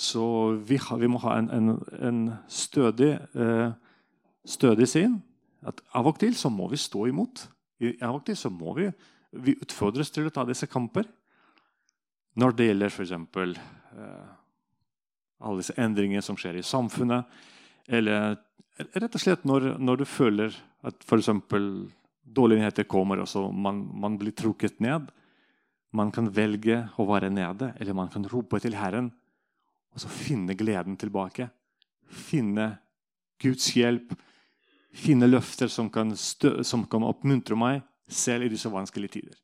så 0.01 0.57
vi, 0.65 0.79
ha, 0.81 0.97
vi 0.97 1.09
må 1.13 1.21
ha 1.21 1.37
en, 1.37 1.51
en, 1.53 1.73
en 2.01 2.21
stødig, 2.49 3.19
eh, 3.37 3.73
stødig 4.49 4.89
sinn. 4.89 5.19
At 5.61 5.83
av 5.93 6.09
og 6.09 6.17
til 6.23 6.33
så 6.39 6.49
må 6.49 6.71
vi 6.73 6.81
stå 6.81 7.05
imot. 7.11 7.43
Av 8.01 8.17
og 8.17 8.25
til 8.25 8.39
så 8.39 8.49
må 8.49 8.73
vi, 8.79 8.87
vi 9.45 9.59
utfordres 9.61 10.09
til 10.15 10.31
å 10.31 10.33
ta 10.33 10.47
disse 10.49 10.71
kamper. 10.73 11.05
Når 12.41 12.57
det 12.57 12.71
gjelder 12.71 12.95
f.eks. 12.95 13.13
Eh, 13.13 14.40
alle 15.41 15.63
disse 15.63 15.77
endringene 15.81 16.23
som 16.25 16.39
skjer 16.39 16.61
i 16.61 16.67
samfunnet. 16.67 17.29
Eller 17.89 18.37
rett 18.79 19.17
og 19.17 19.23
slett 19.23 19.47
når, 19.49 19.75
når 19.81 20.03
du 20.03 20.07
føler 20.09 20.55
at 20.87 21.07
f.eks. 21.07 21.31
dårlige 22.25 22.61
nyheter 22.61 22.89
kommer, 22.89 23.23
og 23.25 23.55
man, 23.55 23.83
man 24.01 24.19
blir 24.21 24.37
trukket 24.37 24.81
ned. 24.81 25.11
Man 25.97 26.13
kan 26.15 26.31
velge 26.31 26.85
å 27.01 27.09
være 27.09 27.33
nede, 27.35 27.73
eller 27.81 27.97
man 27.97 28.13
kan 28.13 28.29
rope 28.31 28.61
til 28.63 28.79
Herren 28.79 29.11
og 29.91 30.03
så 30.03 30.11
finne 30.11 30.55
gleden 30.55 30.97
tilbake. 30.99 31.49
Finne 32.07 32.77
Guds 33.43 33.73
hjelp. 33.75 34.13
Finne 34.95 35.29
løfter 35.31 35.71
som 35.71 35.91
kan, 35.91 36.13
stø, 36.19 36.61
som 36.67 36.85
kan 36.91 37.07
oppmuntre 37.07 37.59
meg 37.59 37.83
selv 38.11 38.47
i 38.47 38.53
disse 38.53 38.71
vanskelige 38.71 39.19
tider. 39.19 39.39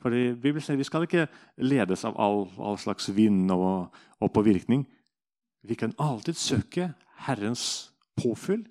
For 0.00 0.10
Bibelen 0.12 0.64
sier 0.64 0.80
Vi 0.80 0.88
skal 0.88 1.04
ikke 1.04 1.28
ledes 1.60 2.04
av 2.08 2.16
all, 2.20 2.46
all 2.58 2.78
slags 2.80 3.10
vind 3.12 3.50
og, 3.52 3.90
og, 4.20 4.32
påvirkning. 4.32 4.86
Vi 5.62 5.76
kan 5.76 5.92
alltid 6.00 6.38
søke 6.40 6.92
Herrens 7.26 7.92
påfyll, 8.16 8.64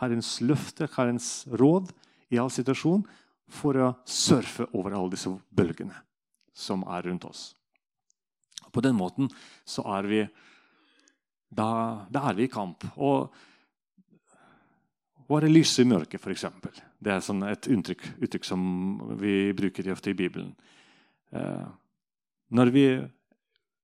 Herrens 0.00 0.36
løfte, 0.44 0.88
Herrens 0.96 1.46
råd 1.48 1.92
i 2.32 2.40
all 2.40 2.52
situasjon 2.52 3.04
for 3.48 3.78
å 3.80 3.92
surfe 4.08 4.66
over 4.72 4.96
alle 4.96 5.14
disse 5.14 5.32
bølgene 5.54 5.96
som 6.54 6.84
er 6.86 7.08
rundt 7.08 7.24
oss. 7.28 7.54
På 8.72 8.82
den 8.84 8.96
måten 8.98 9.30
så 9.64 9.84
er 9.96 10.08
vi 10.10 10.20
da, 11.54 12.06
da 12.10 12.28
er 12.28 12.38
vi 12.38 12.46
i 12.46 12.52
kamp. 12.52 12.84
Og 12.96 13.30
hva 15.24 15.40
er 15.40 15.48
lyset 15.48 15.84
i 15.84 15.88
mørket, 15.88 16.20
f.eks.? 16.20 16.46
Det 17.00 17.12
er 17.12 17.22
sånn 17.24 17.44
et 17.48 17.68
uttrykk, 17.70 18.02
uttrykk, 18.26 18.48
som 18.48 18.64
vi 19.20 19.52
bruker 19.56 19.92
ofte 19.94 20.12
i 20.12 20.18
Bibelen. 20.18 20.52
Eh, 21.34 21.66
når 22.54 22.70
vi 22.74 22.86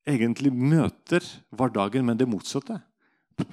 egentlig 0.08 0.52
møter 0.54 1.24
hverdagen 1.54 2.06
med 2.06 2.20
det 2.20 2.28
motsatte. 2.30 2.78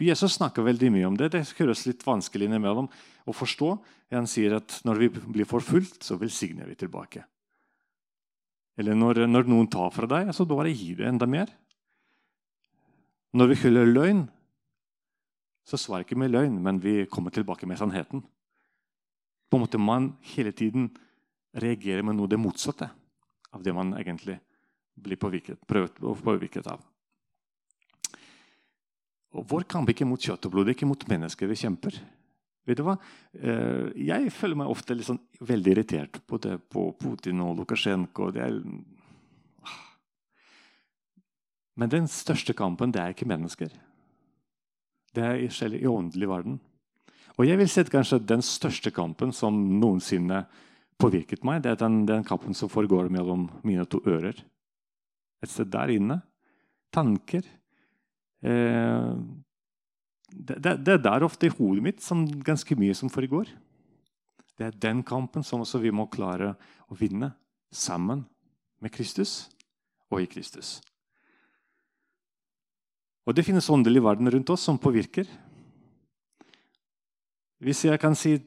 Jesus 0.04 0.36
snakker 0.36 0.66
veldig 0.66 0.90
mye 0.94 1.08
om 1.08 1.18
det. 1.18 1.32
Det 1.34 1.46
høres 1.60 1.86
litt 1.88 2.04
vanskelig 2.06 2.48
innimellom 2.50 2.90
å 3.28 3.36
forstå. 3.36 3.72
Han 4.16 4.28
sier 4.30 4.58
at 4.60 4.80
når 4.88 5.02
vi 5.02 5.10
blir 5.16 5.48
forfulgt, 5.48 6.02
så 6.04 6.20
velsigner 6.20 6.68
vi 6.68 6.76
tilbake. 6.80 7.24
Eller 8.78 8.98
når, 8.98 9.24
når 9.26 9.48
noen 9.50 9.70
tar 9.72 9.94
fra 9.96 10.10
deg, 10.10 10.34
så 10.36 10.46
bare 10.46 10.74
gir 10.74 11.00
det 11.00 11.08
enda 11.10 11.28
mer. 11.30 11.50
Når 13.38 13.52
vi 13.52 13.62
hyller 13.64 13.90
løgn, 13.90 14.28
så 15.68 15.80
svarer 15.80 16.06
ikke 16.06 16.20
med 16.20 16.32
løgn, 16.32 16.60
men 16.64 16.80
vi 16.84 17.02
kommer 17.12 17.34
tilbake 17.34 17.68
med 17.68 17.80
sannheten. 17.80 18.22
På 19.48 19.58
en 19.58 19.64
måte 19.64 19.80
Man 19.80 20.14
hele 20.36 20.52
tiden 20.52 20.92
reagerer 21.56 22.04
med 22.04 22.20
noe 22.20 22.30
det 22.30 22.40
motsatte 22.40 22.92
av 23.56 23.64
det 23.64 23.74
man 23.76 23.94
egentlig 23.98 24.40
blir 24.98 25.20
påvirket, 25.20 25.62
prøvd 25.70 26.04
å 26.04 26.16
påvirket 26.18 26.68
av. 26.72 26.84
Og 29.38 29.46
Vår 29.50 29.68
kamp 29.70 29.90
er 29.90 29.96
ikke 29.96 30.08
mot 30.10 30.22
kjøtt 30.22 30.48
og 30.48 30.54
blod, 30.54 30.66
det 30.66 30.74
er 30.74 30.80
ikke 30.80 30.90
mot 30.90 31.08
mennesker 31.10 31.50
vi 31.50 31.60
kjemper. 31.60 32.00
Vet 32.68 32.80
du 32.80 32.84
hva? 32.84 32.98
Eh, 33.38 33.94
jeg 34.10 34.32
føler 34.36 34.60
meg 34.60 34.72
ofte 34.72 34.98
sånn, 35.06 35.22
veldig 35.40 35.74
irritert 35.74 36.20
på 36.28 36.40
det 36.44 36.58
på 36.74 36.90
Putin 37.00 37.44
og 37.46 37.56
Lukasjenko. 37.62 38.32
Er... 38.36 38.58
Ah. 39.64 39.78
Men 41.80 41.94
den 41.94 42.10
største 42.12 42.56
kampen 42.58 42.92
det 42.92 43.04
er 43.04 43.16
ikke 43.16 43.30
mennesker. 43.30 43.72
Det 45.16 45.24
er 45.24 45.46
selv 45.54 45.80
i 45.80 45.88
åndelig 45.88 46.28
verden. 46.30 46.60
Og 47.38 47.46
jeg 47.46 47.60
vil 47.62 47.70
si 47.70 47.84
at 47.84 47.94
kanskje 47.94 48.20
den 48.26 48.44
største 48.44 48.92
kampen 48.92 49.32
som 49.36 49.56
noensinne 49.80 50.44
påvirket 50.98 51.46
meg, 51.46 51.62
det 51.64 51.74
er 51.74 51.82
den, 51.82 52.02
den 52.10 52.26
kampen 52.26 52.56
som 52.58 52.72
foregår 52.72 53.12
mellom 53.14 53.48
mine 53.66 53.86
to 53.90 54.02
ører. 54.10 54.40
Et 55.44 55.52
sted 55.52 55.70
der 55.74 55.94
inne. 55.94 56.22
Tanker. 56.94 57.46
Eh, 58.42 59.12
det, 60.28 60.58
det, 60.58 60.74
det, 60.86 60.96
er 60.96 61.04
der 61.04 61.26
ofte 61.28 61.48
i 61.48 61.54
hodet 61.54 61.84
mitt 61.86 62.04
som 62.04 62.26
ganske 62.26 62.76
mye 62.80 62.96
som 62.98 63.12
foregår. 63.14 63.52
Det 64.58 64.66
er 64.66 64.82
den 64.82 65.04
kampen 65.06 65.46
som 65.46 65.62
også 65.62 65.82
vi 65.84 65.94
må 65.94 66.08
klare 66.10 66.56
å 66.90 66.98
vinne 66.98 67.32
sammen 67.72 68.26
med 68.82 68.94
Kristus 68.94 69.48
og 70.10 70.24
i 70.24 70.30
Kristus. 70.30 70.80
Og 73.28 73.36
Det 73.36 73.44
finnes 73.44 73.70
åndelig 73.70 74.02
verden 74.04 74.32
rundt 74.32 74.50
oss 74.50 74.64
som 74.64 74.80
påvirker. 74.80 75.28
Hvis 77.60 77.84
jeg 77.86 78.00
kan 78.00 78.16
si 78.16 78.38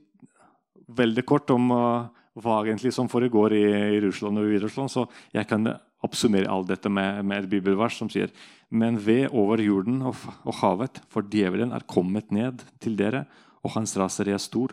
veldig 0.89 1.25
kort 1.29 1.51
om 1.53 1.71
uh, 1.71 2.09
hva 2.39 2.61
egentlig 2.63 2.93
som 2.95 3.09
foregår 3.11 3.55
i, 3.57 3.65
i 3.97 4.01
Russland 4.05 4.39
og 4.39 4.47
i 4.47 4.53
Hviterussland. 4.55 4.91
så 4.93 5.07
jeg 5.35 5.49
kan 5.51 5.67
oppsummere 6.07 6.51
alt 6.51 6.71
dette 6.71 6.89
med, 6.93 7.25
med, 7.27 7.45
et 7.45 7.51
bibelvers 7.51 7.99
som 7.99 8.11
sier 8.11 8.31
Men 8.71 8.99
ved 9.03 9.35
over 9.35 9.61
jorden 9.61 10.03
og, 10.07 10.17
og, 10.45 10.55
havet, 10.63 11.03
for 11.11 11.27
djevelen 11.27 11.73
er 11.75 11.87
kommet 11.91 12.31
ned 12.31 12.63
til 12.81 12.97
dere, 12.97 13.25
og 13.65 13.75
hans 13.75 13.97
raseri 13.99 14.33
er 14.33 14.41
stor, 14.41 14.73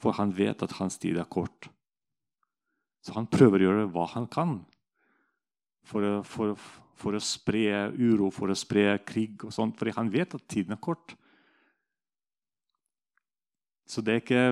for 0.00 0.16
han 0.16 0.32
vet 0.34 0.62
at 0.64 0.72
hans 0.80 0.96
tid 0.98 1.18
er 1.20 1.28
kort. 1.28 1.68
Så 3.04 3.12
han 3.12 3.28
prøver 3.28 3.60
å 3.60 3.68
gjøre 3.68 3.90
hva 3.92 4.06
han 4.14 4.26
kan 4.32 4.56
for, 5.84 6.22
for, 6.24 6.56
for 6.96 7.18
å 7.18 7.20
spre 7.22 7.90
uro, 7.92 8.30
for 8.32 8.48
å 8.48 8.56
spre 8.56 8.96
krig 9.04 9.44
og 9.44 9.52
sånt, 9.52 9.76
fordi 9.78 9.92
han 9.98 10.10
vet 10.10 10.34
at 10.34 10.48
tiden 10.48 10.72
er 10.72 10.80
kort. 10.80 11.14
Så 13.84 14.00
det 14.00 14.14
er 14.14 14.22
ikke, 14.24 14.44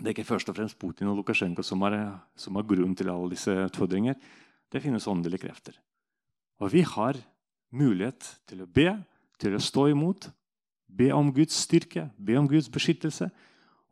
det 0.00 0.08
er 0.08 0.14
ikke 0.14 0.30
først 0.30 0.48
og 0.48 0.56
fremst 0.56 0.78
Putin 0.80 1.10
og 1.10 1.18
Lukasjenko 1.18 1.62
som 1.66 1.82
har, 1.84 1.94
som 2.36 2.56
er 2.56 2.64
grunnen 2.64 2.96
til 2.96 3.10
alle 3.12 3.34
disse 3.34 3.52
utfordringer. 3.52 4.16
Det 4.72 4.80
finnes 4.80 5.06
åndelige 5.10 5.44
krefter. 5.44 5.76
Og 6.60 6.72
vi 6.72 6.80
har 6.88 7.18
mulighet 7.76 8.24
til 8.48 8.62
å 8.64 8.68
be, 8.68 8.94
til 9.40 9.56
å 9.56 9.60
stå 9.60 9.90
imot, 9.92 10.30
be 10.88 11.10
om 11.12 11.28
Guds 11.36 11.58
styrke, 11.66 12.08
be 12.16 12.38
om 12.40 12.48
Guds 12.48 12.70
beskyttelse. 12.72 13.28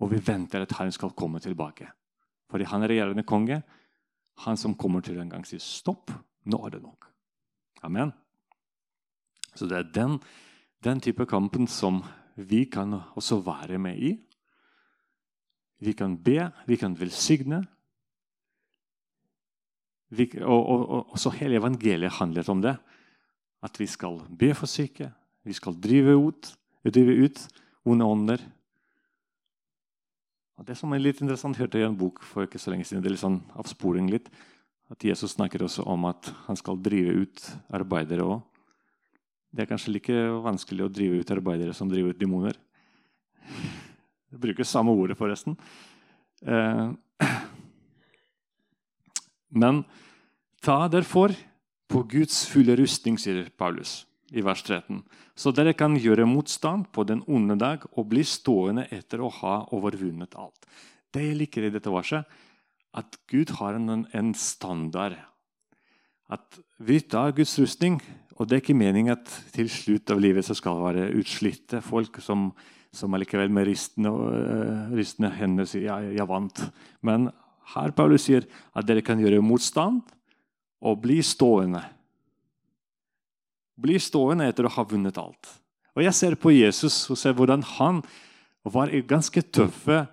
Og 0.01 0.13
vi 0.15 0.23
venter 0.25 0.65
at 0.65 0.73
Herren 0.79 0.95
skal 0.95 1.13
komme 1.19 1.43
tilbake. 1.45 1.91
Fordi 2.49 2.65
han 2.71 2.85
er 2.85 2.93
regjerende 2.95 3.27
konge. 3.29 3.61
Han 4.47 4.57
som 4.57 4.77
kommer 4.79 5.05
til 5.05 5.19
en 5.21 5.29
gang 5.29 5.45
sier 5.45 5.61
stopp, 5.61 6.13
nå 6.49 6.61
er 6.65 6.77
det 6.77 6.83
nok. 6.85 7.09
Amen. 7.85 8.15
Så 9.55 9.67
det 9.69 9.77
er 9.77 9.93
den, 9.93 10.17
den 10.85 11.03
type 11.03 11.27
kampen 11.29 11.67
som 11.69 12.01
vi 12.39 12.65
kan 12.71 12.95
også 13.19 13.41
være 13.45 13.81
med 13.83 13.99
i. 13.99 14.15
Vi 15.79 15.95
kan 15.95 16.17
be, 16.17 16.51
vi 16.67 16.77
kan 16.77 16.97
velsigne, 16.99 17.63
og, 20.09 20.41
og, 20.41 20.83
og, 20.89 21.01
og, 21.13 21.17
så 21.21 21.31
hele 21.37 21.59
evangeliet 21.61 22.17
handlet 22.17 22.49
om 22.49 22.63
det. 22.65 22.75
At 23.63 23.77
vi 23.81 23.87
skal 23.91 24.21
be 24.39 24.53
for 24.57 24.71
syke, 24.71 25.11
vi 25.45 25.53
skal 25.53 25.77
drive 25.77 26.15
ut, 26.17 26.53
drive 26.87 27.17
ut 27.27 27.43
onde 27.85 28.07
ånder. 28.07 28.45
Og 30.59 30.67
det 30.67 30.77
som 30.79 30.93
er 30.95 31.03
litt 31.03 31.21
interessant, 31.23 31.59
hørte 31.59 31.79
jeg 31.79 31.87
i 31.87 31.91
en 31.91 31.99
bok 31.99 32.23
for 32.27 32.47
ikke 32.47 32.59
så 32.59 32.73
lenge 32.73 32.87
siden. 32.87 33.03
det 33.03 33.11
er 33.11 33.17
litt 33.17 33.27
sånn 33.27 33.43
avsporing 33.59 34.11
litt, 34.11 34.31
At 34.89 35.05
Jesus 35.05 35.35
snakker 35.37 35.61
også 35.61 35.85
om 35.85 36.07
at 36.09 36.31
han 36.47 36.57
skal 36.57 36.79
drive 36.81 37.13
ut 37.21 37.43
arbeidere 37.77 38.25
òg. 38.25 38.41
Det 39.53 39.63
er 39.63 39.69
kanskje 39.69 39.93
like 39.93 40.15
vanskelig 40.41 40.87
å 40.87 40.89
drive 40.89 41.21
ut 41.21 41.31
arbeidere 41.31 41.75
som 41.77 41.91
drive 41.91 42.15
ut 42.15 42.19
demoner. 42.19 42.57
Jeg 44.29 44.43
bruker 44.43 44.69
samme 44.69 44.93
ordet, 44.93 45.17
forresten. 45.19 45.57
Eh, 46.45 46.91
men 49.63 49.83
ta 50.65 50.83
derfor 50.93 51.33
på 51.89 52.03
Guds 52.11 52.43
fulle 52.51 52.77
rustning, 52.77 53.17
sier 53.21 53.49
Paulus 53.57 54.03
i 54.37 54.45
vers 54.45 54.61
13, 54.61 55.01
så 55.39 55.53
dere 55.57 55.73
kan 55.73 55.95
gjøre 55.97 56.29
motstand 56.29 56.91
på 56.93 57.07
den 57.09 57.23
onde 57.33 57.57
dag 57.57 57.87
og 57.95 58.11
bli 58.11 58.21
stående 58.29 58.85
etter 58.93 59.23
å 59.25 59.33
ha 59.41 59.55
overvunnet 59.73 60.37
alt. 60.37 60.69
Det 61.09 61.25
jeg 61.25 61.39
liker 61.41 61.65
i 61.65 61.73
dette 61.73 61.93
verset, 61.93 62.29
at 62.93 63.17
Gud 63.31 63.55
har 63.57 63.79
en, 63.79 64.05
en 64.13 64.33
standard. 64.37 65.17
At 66.29 66.61
vi 66.77 67.01
tar 67.01 67.33
Guds 67.37 67.55
rustning, 67.61 68.03
og 68.37 68.49
det 68.49 68.59
er 68.59 68.63
ikke 68.63 68.77
meningen 68.77 69.17
at 69.17 69.33
til 69.55 69.71
slutt 69.73 70.13
av 70.13 70.21
livet 70.21 70.45
så 70.45 70.57
skal 70.57 70.77
det 70.77 70.89
være 70.91 71.21
utslitte 71.23 71.81
folk 71.85 72.21
som 72.23 72.51
som 72.95 73.13
allikevel 73.15 73.51
med 73.53 73.69
ristende, 73.69 74.11
uh, 74.11 74.95
ristende 74.97 75.31
hender 75.37 75.69
sier 75.69 75.89
ja, 75.89 75.99
jeg 76.01 76.29
vant. 76.29 76.63
Men 77.05 77.29
her 77.75 77.93
Paulus 77.97 78.27
sier 78.29 78.47
at 78.77 78.89
dere 78.89 79.05
kan 79.05 79.21
gjøre 79.21 79.45
motstand 79.45 80.03
og 80.81 81.01
bli 81.03 81.21
stående. 81.27 81.83
Bli 83.79 83.99
stående 84.03 84.49
etter 84.49 84.67
å 84.67 84.75
ha 84.75 84.87
vunnet 84.89 85.19
alt. 85.21 85.51
Og 85.99 86.05
Jeg 86.07 86.15
ser 86.15 86.37
på 86.39 86.55
Jesus 86.55 87.09
og 87.11 87.19
ser 87.19 87.35
hvordan 87.35 87.65
han 87.77 88.03
var 88.69 88.93
i 88.95 89.03
ganske 89.03 89.43
tøffe 89.43 90.05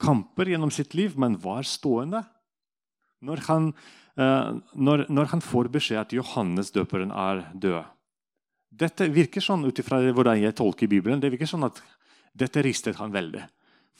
kamper 0.00 0.48
gjennom 0.52 0.72
sitt 0.72 0.94
liv, 0.96 1.16
men 1.20 1.38
var 1.40 1.64
stående. 1.68 2.22
Når 3.24 3.42
han, 3.48 3.70
uh, 4.20 4.60
når, 4.74 5.06
når 5.12 5.32
han 5.34 5.42
får 5.44 5.68
beskjed 5.72 6.04
at 6.04 6.14
Johannes 6.16 6.72
døperen 6.72 7.12
er 7.12 7.48
død 7.52 7.82
Dette 8.70 9.08
virker 9.10 9.42
sånn 9.42 9.66
ut 9.66 9.78
ifra 9.82 9.98
hvordan 10.14 10.40
jeg 10.40 10.56
tolker 10.58 10.90
Bibelen. 10.90 11.20
Det 11.20 11.32
virker 11.32 11.48
sånn 11.50 11.66
at 11.66 11.80
dette 12.36 12.62
ristet 12.62 13.00
han 13.00 13.12
veldig. 13.12 13.42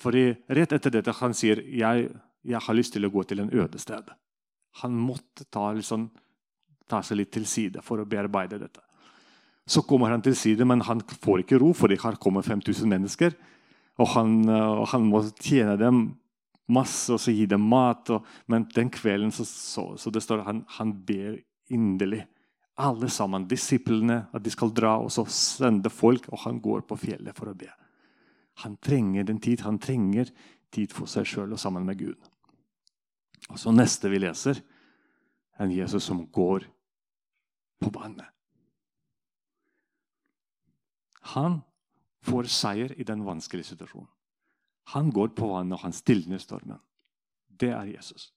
Fordi 0.00 0.28
Rett 0.48 0.72
etter 0.76 0.94
dette 0.94 1.14
han 1.18 1.34
sier 1.36 1.60
jeg, 1.66 2.08
jeg 2.46 2.62
har 2.66 2.76
lyst 2.76 2.94
til 2.94 3.04
å 3.04 3.12
gå 3.12 3.24
til 3.28 3.42
en 3.42 3.50
øde 3.52 3.80
sted. 3.82 4.06
Han 4.80 4.94
måtte 4.96 5.44
ta, 5.50 5.72
liksom, 5.76 6.06
ta 6.88 7.02
seg 7.04 7.20
litt 7.20 7.32
til 7.34 7.48
side 7.50 7.82
for 7.84 8.00
å 8.00 8.08
bearbeide 8.08 8.60
dette. 8.62 8.84
Så 9.70 9.82
kommer 9.86 10.10
han 10.10 10.22
til 10.24 10.34
side, 10.38 10.64
men 10.66 10.82
han 10.86 11.02
får 11.02 11.44
ikke 11.44 11.58
ro, 11.60 11.74
fordi 11.76 11.98
her 12.00 12.16
kommer 12.22 12.46
5000 12.46 12.88
mennesker. 12.90 13.36
Og 14.00 14.08
han, 14.14 14.32
og 14.48 14.86
han 14.94 15.04
må 15.10 15.20
tjene 15.42 15.76
dem 15.78 16.00
masse 16.70 17.12
og 17.12 17.20
så 17.20 17.34
gi 17.34 17.46
dem 17.50 17.66
mat. 17.70 18.10
Og, 18.14 18.26
men 18.50 18.66
den 18.74 18.90
kvelden 18.94 19.34
så, 19.34 19.44
så, 19.46 19.90
så 20.00 20.12
det 20.14 20.22
står 20.24 20.46
han, 20.46 20.64
han 20.78 20.94
ber 21.06 21.38
inderlig. 21.70 22.24
Alle 22.80 23.10
sammen, 23.10 23.48
disiplene, 23.48 24.26
at 24.32 24.44
de 24.44 24.50
skal 24.52 24.72
dra 24.72 24.94
og 25.02 25.10
så 25.12 25.24
sende 25.26 25.90
folk. 25.90 26.28
Og 26.32 26.44
han 26.44 26.60
går 26.62 26.86
på 26.88 26.98
fjellet 27.00 27.36
for 27.36 27.50
å 27.50 27.56
be. 27.56 27.70
Han 28.64 28.76
trenger 28.76 29.24
den 29.24 29.40
tid. 29.40 29.64
Han 29.66 29.78
trenger 29.82 30.30
tid 30.72 30.92
for 30.94 31.10
seg 31.10 31.26
sjøl 31.28 31.56
og 31.56 31.60
sammen 31.60 31.86
med 31.86 31.98
Gud. 31.98 32.30
Og 33.50 33.58
så 33.58 33.72
neste 33.74 34.10
vi 34.12 34.20
leser, 34.22 34.60
er 35.58 35.66
en 35.66 35.74
Jesus 35.74 36.06
som 36.06 36.22
går 36.32 36.64
på 37.80 37.90
vannet. 37.92 38.28
Han 41.34 41.60
får 42.24 42.48
seier 42.52 42.94
i 43.00 43.06
den 43.06 43.24
vanskelige 43.24 43.72
situasjonen. 43.72 44.08
Han 44.94 45.10
går 45.14 45.34
på 45.38 45.46
vannet, 45.46 45.76
og 45.76 45.84
han 45.84 45.94
stilner 45.94 46.40
stormen. 46.42 46.80
Det 47.46 47.70
er 47.70 47.92
Jesus. 47.92 48.30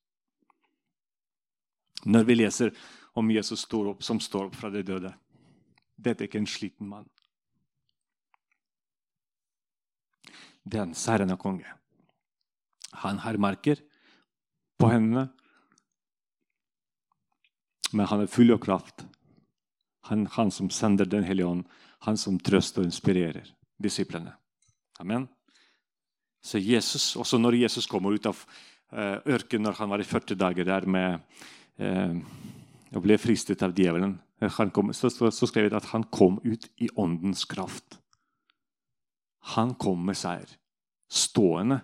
Når 2.06 2.28
vi 2.28 2.36
leser 2.36 2.74
om 3.14 3.32
Jesus 3.32 3.66
står 3.68 3.92
opp, 3.94 4.04
som 4.04 4.20
står 4.20 4.50
opp 4.50 4.56
fra 4.58 4.72
de 4.74 4.84
døde 4.86 5.14
Dette 5.96 6.24
er 6.24 6.28
ikke 6.28 6.42
en 6.42 6.50
sliten 6.50 6.88
mann. 6.90 7.06
Det 10.64 10.80
er 10.80 10.88
en 10.88 10.98
seirende 10.98 11.38
konge. 11.38 11.70
Han 13.04 13.20
har 13.24 13.38
merker 13.38 13.80
på 14.80 14.90
hendene. 14.90 15.28
Men 17.94 18.10
han 18.10 18.24
er 18.24 18.32
full 18.32 18.52
av 18.56 18.62
kraft. 18.64 19.06
Han, 20.10 20.26
han 20.34 20.52
som 20.52 20.72
sender 20.74 21.06
Den 21.06 21.24
hellige 21.24 21.48
ånd, 21.48 21.68
han 22.04 22.18
som 22.18 22.40
trøster 22.40 22.82
og 22.82 22.90
inspirerer 22.90 23.54
disiplene. 23.80 24.34
Amen. 25.00 25.28
Så 26.44 26.60
Jesus, 26.60 27.16
Også 27.16 27.38
når 27.38 27.62
Jesus 27.62 27.88
kommer 27.88 28.12
ut 28.12 28.26
av 28.28 28.40
uh, 28.92 29.20
ørkenen 29.24 29.70
når 29.70 29.78
han 29.80 29.94
var 29.94 30.04
i 30.04 30.08
40 30.08 30.36
dager 30.36 30.68
der 30.68 30.86
med, 30.86 31.22
uh, 31.80 32.20
og 32.94 33.04
ble 33.06 33.18
fristet 33.18 33.64
av 33.66 33.74
djevelen, 33.78 34.18
kom, 34.74 34.92
så, 34.94 35.10
så, 35.10 35.32
så 35.32 35.48
skrev 35.50 35.70
det 35.72 35.80
at 35.80 35.92
han 35.94 36.06
kom 36.14 36.40
ut 36.44 36.68
i 36.82 36.90
åndens 37.00 37.46
kraft. 37.50 37.98
Han 39.56 39.74
kom 39.80 40.06
med 40.06 40.18
seier. 40.20 40.50
Stående 41.12 41.82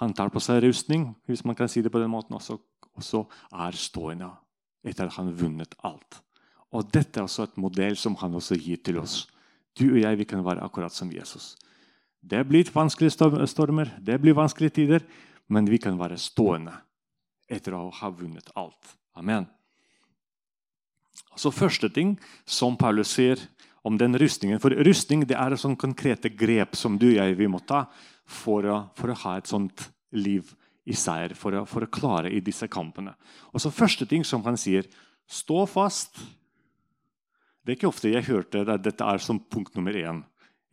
han 0.00 0.14
tar 0.16 0.32
på 0.32 0.40
seg 0.40 0.62
rustning, 0.64 1.10
hvis 1.28 1.44
man 1.44 1.56
kan 1.56 1.68
si 1.70 1.82
det 1.84 1.92
på 1.92 2.00
den 2.00 2.10
måten, 2.10 2.34
og 2.34 2.42
så, 2.42 2.56
og 2.96 3.04
så 3.04 3.24
er 3.52 3.76
stående 3.76 4.30
etter 4.82 5.06
at 5.06 5.18
han 5.18 5.32
vunnet 5.36 5.76
alt. 5.86 6.22
Og 6.72 6.88
Dette 6.88 7.20
er 7.20 7.26
også 7.28 7.46
et 7.46 7.58
modell 7.60 7.98
som 8.00 8.16
han 8.22 8.34
også 8.34 8.56
gir 8.56 8.80
til 8.84 8.98
oss. 9.02 9.26
Du 9.76 9.90
og 9.90 10.00
jeg 10.00 10.18
vi 10.18 10.28
kan 10.28 10.44
være 10.44 10.64
akkurat 10.64 10.94
som 10.94 11.12
Jesus. 11.12 11.54
Det 12.22 12.40
blir 12.48 12.68
vanskelige 12.72 13.46
stormer, 13.50 13.92
det 14.00 14.18
blir 14.22 14.36
vanskelige 14.38 14.76
tider, 14.80 15.04
men 15.48 15.68
vi 15.68 15.78
kan 15.82 15.98
være 16.00 16.20
stående 16.20 16.74
etter 17.50 17.76
å 17.76 17.88
ha 17.92 18.10
vunnet 18.14 18.48
alt. 18.56 18.96
Amen. 19.18 19.46
Så 21.36 21.52
Første 21.54 21.88
ting 21.92 22.16
som 22.44 22.76
Paulus 22.76 23.14
sier 23.16 23.40
om 23.82 23.96
den 23.98 24.14
rustningen 24.20 24.60
For 24.62 24.74
rustning 24.86 25.24
det 25.26 25.36
er 25.38 25.56
sånn 25.58 25.78
konkrete 25.80 26.30
grep 26.30 26.76
som 26.78 26.98
du 27.00 27.08
og 27.10 27.16
jeg 27.16 27.38
vi 27.38 27.48
må 27.50 27.60
ta 27.66 27.86
for 28.28 28.66
å, 28.68 28.76
for 28.94 29.12
å 29.12 29.18
ha 29.24 29.36
et 29.38 29.50
sånt 29.50 29.88
liv 30.14 30.52
i 30.84 30.94
seier, 30.98 31.34
for 31.38 31.54
å, 31.54 31.64
for 31.68 31.84
å 31.84 31.90
klare 31.90 32.30
i 32.32 32.40
disse 32.42 32.66
kampene. 32.70 33.14
Og 33.52 33.62
så 33.62 33.70
Første 33.74 34.06
ting 34.08 34.24
som 34.26 34.42
han 34.46 34.58
sier, 34.58 34.86
stå 35.30 35.64
fast. 35.70 36.18
Det 37.62 37.74
er 37.74 37.78
ikke 37.78 37.90
ofte 37.90 38.10
jeg 38.10 38.26
hørte 38.26 38.64
at 38.66 38.82
dette 38.82 39.06
er 39.06 39.22
som 39.22 39.40
punkt 39.40 39.76
nummer 39.78 39.94
én 39.94 40.22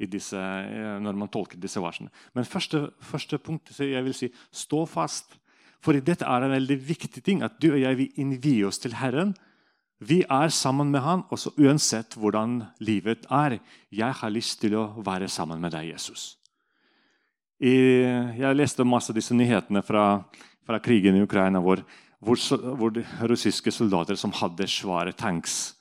disse, 0.08 0.38
eh, 0.38 0.96
når 1.04 1.18
man 1.20 1.28
tolker 1.28 1.60
disse 1.60 1.82
versene. 1.84 2.10
Men 2.34 2.48
første, 2.48 2.88
første 3.04 3.38
punkt 3.38 3.74
jeg 3.76 4.04
vil 4.06 4.16
si, 4.16 4.32
stå 4.52 4.86
fast. 4.88 5.36
For 5.84 5.96
dette 5.96 6.28
er 6.28 6.46
en 6.46 6.56
veldig 6.56 6.78
viktig 6.88 7.24
ting, 7.24 7.44
at 7.44 7.60
du 7.60 7.74
og 7.74 7.82
jeg 7.82 7.98
vil 7.98 8.22
innvie 8.24 8.68
oss 8.68 8.80
til 8.80 8.96
Herren. 9.00 9.36
Vi 10.00 10.22
er 10.24 10.50
sammen 10.50 10.92
med 10.92 11.04
Han, 11.04 11.26
også 11.28 11.52
uansett 11.60 12.16
hvordan 12.16 12.62
livet 12.80 13.26
er. 13.30 13.58
Jeg 13.92 14.16
har 14.16 14.32
lyst 14.32 14.62
til 14.62 14.78
å 14.80 14.86
være 15.04 15.28
sammen 15.28 15.60
med 15.60 15.74
deg, 15.76 15.92
Jesus. 15.92 16.38
I, 17.60 17.76
jeg 18.40 18.56
leste 18.56 18.88
masse 18.88 19.12
av 19.12 19.18
disse 19.20 19.36
nyhetene 19.36 19.84
fra, 19.84 20.24
fra 20.64 20.80
krigen 20.80 21.18
i 21.20 21.26
Ukraina, 21.26 21.60
hvor, 21.60 21.82
hvor, 22.24 22.40
hvor 22.80 23.02
russiske 23.28 23.74
soldater 23.76 24.16
som 24.16 24.32
hadde 24.32 24.68
svære 24.68 25.12
tanks 25.12 25.76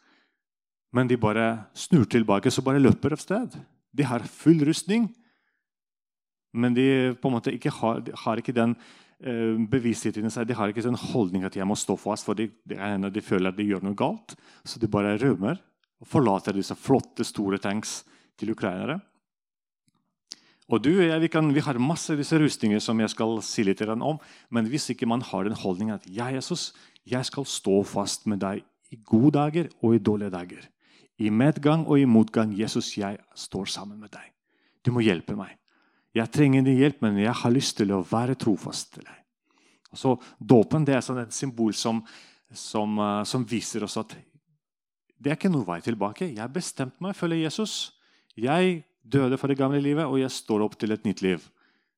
Men 0.90 1.04
de 1.06 1.18
bare 1.20 1.68
snur 1.76 2.06
tilbake, 2.08 2.50
så 2.50 2.62
bare 2.64 2.80
løper 2.80 3.12
av 3.12 3.20
sted. 3.20 3.52
De 3.92 4.06
har 4.08 4.22
full 4.24 4.62
rustning, 4.64 5.10
men 6.56 6.72
de 6.72 7.12
på 7.20 7.28
en 7.28 7.34
måte 7.34 7.52
ikke 7.52 7.70
har, 7.76 8.00
har 8.24 8.40
ikke 8.40 8.54
den 8.56 8.72
bevisstheten 9.18 10.28
i 10.28 10.30
seg. 10.30 10.46
De 10.46 10.54
har 10.54 10.70
ikke 10.70 10.84
den 10.84 10.98
holdning 10.98 11.46
at 11.48 11.56
jeg 11.58 11.66
må 11.66 11.74
stå 11.78 11.96
fast, 11.98 12.26
for 12.28 12.38
de, 12.38 12.48
de, 12.68 13.24
føler 13.24 13.50
at 13.50 13.58
de 13.58 13.66
gjør 13.66 13.82
noe 13.86 13.98
galt. 13.98 14.36
Så 14.62 14.78
de 14.78 14.90
bare 14.90 15.16
rømmer 15.18 15.58
og 15.98 16.06
forlater 16.06 16.54
disse 16.54 16.76
flotte, 16.78 17.26
store 17.26 17.58
tanks 17.58 18.02
til 18.38 18.54
ukrainere. 18.54 19.00
Og 20.68 20.82
du 20.84 20.90
jeg, 21.00 21.16
vi, 21.22 21.30
kan, 21.32 21.48
vi, 21.54 21.64
har 21.64 21.80
masse 21.80 22.12
av 22.12 22.20
disse 22.20 22.36
rustninger 22.38 22.80
som 22.84 22.98
jeg 23.00 23.10
skal 23.14 23.38
si 23.42 23.64
litt 23.64 23.80
om. 23.88 24.18
Men 24.52 24.68
hvis 24.68 24.90
ikke 24.92 25.08
man 25.08 25.24
har 25.24 25.48
den 25.48 25.56
holdningen 25.56 25.96
at 25.96 26.08
ja, 26.12 26.28
Jesus, 26.30 26.74
jeg 27.08 27.24
skal 27.24 27.48
stå 27.48 27.80
fast 27.88 28.28
med 28.28 28.44
deg 28.44 28.62
i 28.92 29.00
gode 29.04 29.32
dager 29.38 29.70
og 29.80 29.96
i 29.96 30.02
dårlige 30.02 30.30
dager. 30.30 30.68
I 31.18 31.30
medgang 31.30 31.86
og 31.88 31.98
i 31.98 32.04
motgang. 32.04 32.52
Jesus, 32.54 32.92
jeg 32.98 33.18
står 33.34 33.64
sammen 33.66 33.98
med 33.98 34.12
deg. 34.12 34.28
Du 34.84 34.92
må 34.92 35.02
hjelpe 35.02 35.34
meg. 35.34 35.56
Jeg 36.18 36.32
trenger 36.34 36.64
din 36.66 36.80
hjelp, 36.80 37.02
men 37.04 37.20
jeg 37.22 37.34
har 37.42 37.54
lyst 37.54 37.76
til 37.78 37.92
å 37.94 38.02
være 38.06 38.36
trofast 38.40 38.96
til 38.96 39.06
deg. 39.06 39.14
Så 39.96 40.16
Dåpen 40.38 40.84
er 40.90 41.04
sånn 41.04 41.22
et 41.22 41.36
symbol 41.36 41.72
som, 41.76 42.02
som, 42.52 42.98
uh, 43.00 43.22
som, 43.28 43.46
viser 43.48 43.86
oss 43.86 43.96
at 44.00 44.16
det 45.18 45.32
er 45.32 45.38
ikke 45.38 45.50
noen 45.50 45.66
vei 45.66 45.78
tilbake. 45.82 46.28
Jeg 46.28 46.42
har 46.42 46.52
bestemt 46.52 47.00
meg 47.02 47.16
for 47.16 47.26
å 47.26 47.28
følge 47.28 47.44
Jesus. 47.46 47.72
Jeg 48.38 48.84
døde 49.02 49.38
for 49.40 49.50
det 49.50 49.58
gamle 49.58 49.80
livet, 49.82 50.06
og 50.06 50.20
jeg 50.20 50.30
står 50.30 50.62
opp 50.62 50.76
til 50.78 50.94
et 50.94 51.06
nytt 51.08 51.24
liv. 51.24 51.42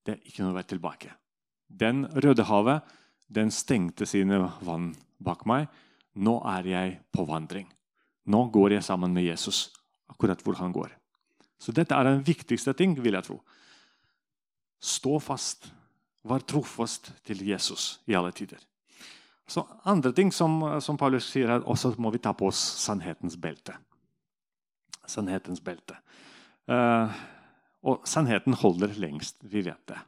Det 0.06 0.14
er 0.14 0.30
ikke 0.30 0.46
noe 0.46 0.56
vei 0.56 0.64
tilbake. 0.64 1.12
Den 1.68 2.06
Rødehavet 2.16 2.86
den 3.30 3.52
stengte 3.54 4.08
sine 4.10 4.40
vann 4.66 4.90
bak 5.22 5.44
meg. 5.46 5.68
Nå 6.18 6.40
er 6.48 6.66
jeg 6.66 6.96
på 7.14 7.26
vandring. 7.28 7.68
Nå 8.26 8.46
går 8.54 8.78
jeg 8.78 8.86
sammen 8.86 9.12
med 9.14 9.28
Jesus 9.28 9.68
akkurat 10.10 10.40
hvor 10.42 10.58
han 10.58 10.72
går. 10.74 10.90
Så 11.60 11.74
dette 11.76 11.94
er 11.94 12.08
den 12.08 12.24
viktigste 12.26 12.72
ting, 12.74 12.96
vil 12.98 13.14
jeg 13.14 13.26
tro. 13.28 13.38
Stå 14.80 15.18
fast. 15.20 15.70
Vær 16.24 16.42
trofast 16.44 17.12
til 17.24 17.40
Jesus 17.48 18.00
i 18.08 18.16
alle 18.16 18.32
tider. 18.36 18.60
Så 19.50 19.64
Andre 19.88 20.12
ting 20.12 20.30
som, 20.32 20.60
som 20.80 20.98
Paulus 21.00 21.26
sier, 21.32 21.48
er 21.50 21.64
også 21.66 21.94
må 21.98 22.12
vi 22.14 22.20
ta 22.22 22.32
på 22.36 22.50
oss 22.50 22.60
sannhetens 22.84 23.36
belte. 23.40 23.74
Sannhetens 25.08 25.62
belte. 25.64 25.96
Uh, 26.70 27.10
og 27.82 28.04
sannheten 28.06 28.54
holder 28.54 28.94
lengst. 29.00 29.40
Vi 29.42 29.64
vet 29.66 29.80
det. 29.90 29.98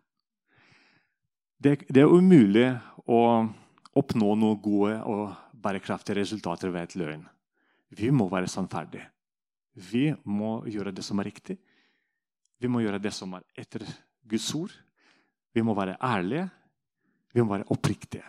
det. 1.58 1.74
Det, 1.88 2.04
er 2.04 2.12
umulig 2.12 2.68
å 3.08 3.48
oppnå 3.98 4.36
noen 4.38 4.60
gode 4.62 5.00
og 5.08 5.32
bærekraftige 5.62 6.20
resultater 6.20 6.70
ved 6.70 6.86
et 6.86 6.96
løgn. 7.00 7.26
Vi 7.92 8.12
må 8.14 8.28
være 8.30 8.48
sannferdige. 8.48 9.08
Vi 9.74 10.10
må 10.24 10.60
gjøre 10.68 10.92
det 10.94 11.04
som 11.04 11.18
er 11.18 11.30
riktig. 11.32 11.56
Vi 12.60 12.70
må 12.70 12.84
gjøre 12.84 13.00
det 13.02 13.12
som 13.16 13.32
er 13.34 13.44
etter 13.58 13.84
Guds 14.28 14.54
ord. 14.54 14.72
Vi 15.54 15.62
må 15.62 15.74
være 15.74 15.96
ærlige. 16.02 16.48
Vi 17.34 17.42
må 17.42 17.56
være 17.56 17.68
oppriktige. 17.70 18.24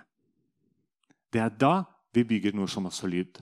Det 1.33 1.41
er 1.41 1.49
da 1.49 1.83
vi 2.13 2.23
bygger 2.23 2.53
noe 2.53 2.69
som 2.69 2.85
er 2.85 2.93
solid. 2.93 3.39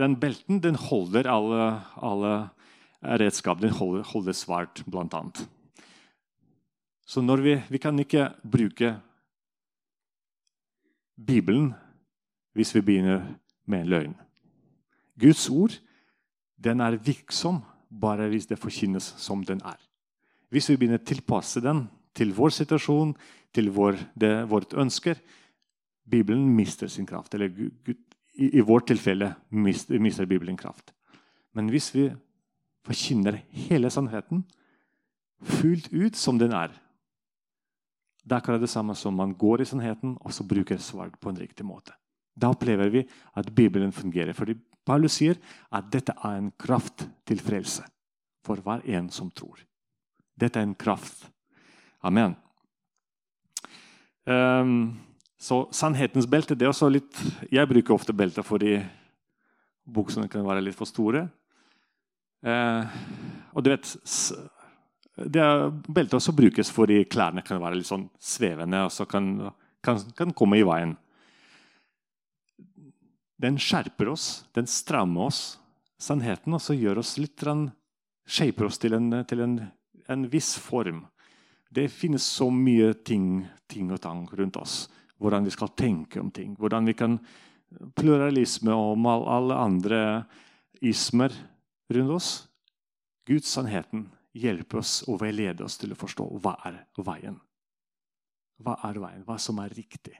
Den 0.00 0.16
belten 0.20 0.62
den 0.62 0.76
holder 0.76 1.28
alle, 1.30 1.66
alle 1.96 2.32
redskap. 3.02 3.60
Den 3.60 3.70
holder, 3.70 4.04
holder 4.04 4.32
svart, 4.32 4.82
annet. 4.86 5.48
Så 7.06 7.20
når 7.20 7.36
vi, 7.36 7.62
vi 7.70 7.78
kan 7.78 7.98
ikke 7.98 8.30
bruke 8.52 8.96
Bibelen 11.26 11.74
hvis 12.52 12.74
vi 12.74 12.80
begynner 12.80 13.34
med 13.66 13.80
en 13.80 13.88
løgn. 13.88 14.16
Guds 15.20 15.48
ord 15.50 15.80
den 16.64 16.80
er 16.80 16.96
virksom 16.96 17.62
bare 18.00 18.28
hvis 18.28 18.46
det 18.46 18.58
forkynnes 18.58 19.14
som 19.18 19.44
den 19.44 19.60
er. 19.64 19.89
Hvis 20.50 20.70
vi 20.70 20.76
begynner 20.76 21.00
å 21.00 21.06
tilpasse 21.06 21.62
den 21.62 21.84
til 22.16 22.32
vår 22.34 22.54
situasjon, 22.54 23.14
til 23.54 23.70
vår, 23.74 23.98
det, 24.18 24.32
vårt 24.50 24.74
ønsker 24.78 25.18
Bibelen 26.10 26.48
mister 26.56 26.90
sin 26.90 27.06
kraft. 27.06 27.34
Eller 27.34 27.48
Gud, 27.54 27.94
i, 28.34 28.50
i, 28.58 28.60
vårt 28.66 28.88
tilfelle 28.90 29.34
mister, 29.50 29.98
mister 30.02 30.26
Bibelen 30.26 30.58
kraft. 30.58 30.92
Men 31.54 31.70
hvis 31.70 31.90
vi 31.94 32.08
forkynner 32.86 33.42
hele 33.68 33.90
sannheten 33.90 34.44
fullt 35.40 35.90
ut 35.92 36.16
som 36.16 36.38
den 36.38 36.52
er 36.52 36.74
Det 38.20 38.34
er 38.34 38.42
akkurat 38.42 38.60
det 38.60 38.68
samme 38.68 38.94
som 38.94 39.14
man 39.16 39.32
går 39.34 39.62
i 39.62 39.64
sannheten 39.64 40.12
og 40.20 40.32
så 40.32 40.44
bruker 40.44 40.76
svar 40.78 41.08
på 41.08 41.30
en 41.30 41.38
riktig 41.40 41.64
måte. 41.64 41.94
Da 42.36 42.50
opplever 42.52 42.90
vi 42.92 43.00
at 43.34 43.48
Bibelen 43.54 43.92
fungerer. 43.92 44.34
Fordi 44.36 44.54
Paulus 44.84 45.16
sier 45.16 45.38
at 45.72 45.88
dette 45.90 46.12
er 46.12 46.36
en 46.36 46.52
kraft 46.52 47.06
til 47.26 47.40
frelse 47.40 47.82
for 48.44 48.60
hver 48.60 48.84
en 48.84 49.08
som 49.10 49.30
tror. 49.30 49.56
Dette 50.40 50.60
er 50.60 50.68
en 50.68 50.76
kraft. 50.78 51.26
Amen. 52.00 52.36
Um, 54.24 55.00
så 55.40 55.64
sannhetens 55.74 56.28
belte 56.28 56.56
det 56.56 56.66
er 56.66 56.74
også 56.74 56.90
litt 56.92 57.16
Jeg 57.50 57.68
bruker 57.70 57.96
ofte 57.96 58.12
belter 58.12 58.44
fordi 58.44 58.74
buksene 59.90 60.28
kan 60.30 60.44
være 60.46 60.62
litt 60.64 60.76
for 60.78 60.88
store. 60.88 61.26
Uh, 62.44 62.88
og 63.52 63.64
du 63.64 63.70
vet 63.72 63.90
det 65.20 65.44
Belter 65.88 66.16
også 66.16 66.32
brukes 66.32 66.70
fordi 66.72 67.02
klærne 67.10 67.42
kan 67.44 67.60
være 67.60 67.80
litt 67.80 67.88
sånn 67.88 68.06
svevende 68.16 68.86
og 68.86 68.92
så 68.94 69.04
kan, 69.08 69.50
kan, 69.84 70.00
kan 70.16 70.32
komme 70.36 70.60
i 70.60 70.64
veien. 70.64 70.94
Den 73.40 73.58
skjerper 73.60 74.12
oss, 74.12 74.46
den 74.56 74.68
strammer 74.68 75.28
oss, 75.30 75.58
sannheten, 76.00 76.52
og 76.56 76.60
så 76.60 76.76
gjør 76.76 77.00
oss 77.00 77.16
litt 77.20 77.40
Shaper 78.30 78.68
oss 78.68 78.78
til, 78.78 78.94
en, 78.94 79.24
til 79.26 79.40
en, 79.42 79.54
en 80.10 80.26
viss 80.30 80.56
form. 80.58 81.04
Det 81.70 81.88
finnes 81.92 82.24
så 82.26 82.48
mye 82.50 82.92
ting, 83.06 83.44
ting 83.70 83.92
og 83.94 84.02
tang 84.02 84.26
rundt 84.26 84.58
oss 84.58 84.82
hvordan 85.20 85.44
vi 85.44 85.52
skal 85.52 85.74
tenke 85.76 86.20
om 86.20 86.30
ting. 86.32 86.54
Hvordan 86.58 86.88
vi 86.88 86.96
kan 86.96 87.18
Pluralisme 87.94 88.74
om 88.74 89.06
alle 89.06 89.54
andre 89.54 90.24
ismer 90.82 91.30
rundt 91.88 92.10
oss. 92.10 92.30
Guds 93.26 93.52
sannheten 93.54 94.08
hjelper 94.34 94.80
oss 94.80 95.04
og 95.06 95.20
veileder 95.22 95.66
oss 95.66 95.78
til 95.78 95.94
å 95.94 95.98
forstå 95.98 96.26
hva 96.42 96.56
er 96.66 96.80
veien. 96.98 97.38
Hva 98.60 98.74
er 98.88 98.98
veien? 98.98 99.22
Hva 99.26 99.38
som 99.38 99.60
er 99.62 99.74
riktig? 99.76 100.16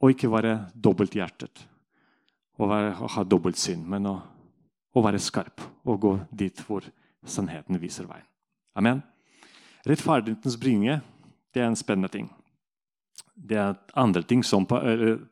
Og 0.00 0.14
ikke 0.14 0.32
være 0.32 0.54
dobbelthjertet 0.72 1.66
og, 2.56 2.72
ha 2.72 3.24
dobbeltsyn, 3.28 3.82
men 3.84 4.08
å, 4.08 4.16
å, 4.96 5.02
være 5.04 5.20
skarp 5.20 5.60
og 5.84 6.00
gå 6.00 6.12
dit 6.32 6.60
hvor 6.64 6.84
sannheten 7.30 7.80
viser 7.82 8.08
veien. 8.08 8.26
Amen. 8.76 9.02
Rettferdighetens 9.86 10.58
bringe 10.60 11.00
det 11.54 11.62
er 11.62 11.70
en 11.70 11.78
spennende 11.78 12.10
ting 12.12 12.26
det 13.36 13.58
er 13.60 13.76
andre 14.00 14.22
ting 14.24 14.42
som, 14.44 14.64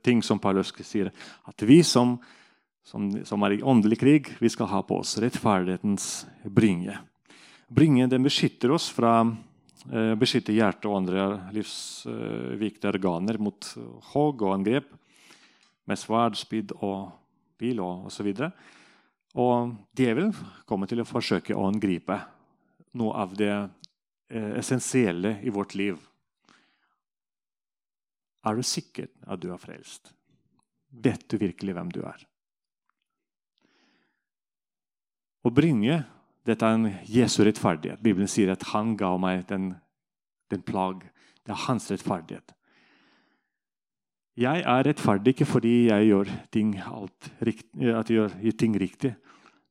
ting 0.05 0.23
som 0.23 0.39
Paulus 0.39 0.73
sier. 0.85 1.11
At 1.49 1.65
vi 1.65 1.81
som, 1.87 2.19
som, 2.85 3.09
som, 3.25 3.43
er 3.43 3.57
i 3.57 3.63
åndelig 3.65 3.99
krig, 4.01 4.31
vi 4.39 4.51
skal 4.53 4.69
ha 4.71 4.83
på 4.85 5.01
oss 5.01 5.17
rettferdighetens 5.23 6.27
bringe. 6.45 6.99
Bringe 7.69 8.09
den 8.11 8.27
beskytter 8.27 8.75
oss 8.77 8.91
fra 8.93 9.23
eh, 9.25 10.13
beskytter 10.21 10.57
hjertet 10.57 10.89
og 10.91 10.99
andre 11.01 11.27
livsviktige 11.57 12.93
organer 12.93 13.41
mot 13.41 13.73
hogg 14.13 14.45
og 14.45 14.59
angrep 14.59 14.93
med 15.89 16.01
sverd, 16.01 16.37
spyd 16.37 16.77
og 16.81 17.09
pil 17.61 17.81
og 17.85 18.11
osv. 18.11 18.31
Og 18.37 18.84
djevelen 19.35 20.31
kommer 20.69 20.87
til 20.91 21.03
å 21.03 21.09
forsøke 21.09 21.57
å 21.57 21.67
angripe 21.67 22.21
noe 22.95 23.15
av 23.19 23.33
det 23.35 23.53
eh, 23.55 24.53
essensielle 24.61 25.41
i 25.43 25.53
vårt 25.55 25.75
liv 25.75 25.99
er 28.45 28.59
du 28.59 28.65
sikker 28.67 29.09
at 29.27 29.41
du 29.41 29.51
er 29.53 29.61
frelst? 29.61 30.13
Vet 31.05 31.25
du 31.31 31.39
virkelig 31.41 31.75
hvem 31.77 31.91
du 31.95 32.03
er? 32.07 32.27
Å 35.45 35.53
bringe 35.53 36.03
dette 36.45 36.69
er 36.69 36.77
en 36.77 36.91
Jesu 37.09 37.41
rettferdighet. 37.45 38.03
Bibelen 38.05 38.29
sier 38.29 38.53
at 38.53 38.67
han 38.73 38.95
ga 39.01 39.15
meg 39.21 39.47
den, 39.49 39.73
den 40.53 40.65
plag. 40.65 41.03
Det 41.45 41.53
er 41.53 41.65
hans 41.67 41.89
rettferdighet. 41.93 42.53
Jeg 44.37 44.65
er 44.67 44.87
rettferdig 44.87 45.35
ikke 45.35 45.47
fordi 45.47 45.75
jeg 45.87 46.07
gjør 46.09 46.31
ting, 46.53 46.75
alt, 46.83 47.31
at 47.41 48.11
jeg 48.11 48.17
gjør 48.17 48.59
ting 48.59 48.75
riktig, 48.81 49.15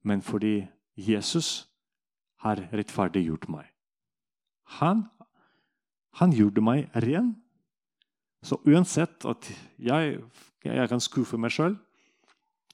men 0.04 0.21
fordi 0.21 0.63
Jesus 0.95 1.67
har 2.43 2.62
rettferdiggjort 2.71 3.49
meg. 3.52 3.67
Han, 4.80 5.04
han 6.19 6.32
gjorde 6.32 6.63
meg 6.63 6.88
ren 6.95 7.34
så 8.43 8.60
uansett 8.67 9.23
at 9.28 9.47
jeg, 9.80 10.17
jeg 10.67 10.89
kan 10.91 11.04
skuffe 11.04 11.39
meg 11.39 11.54
sjøl, 11.56 11.78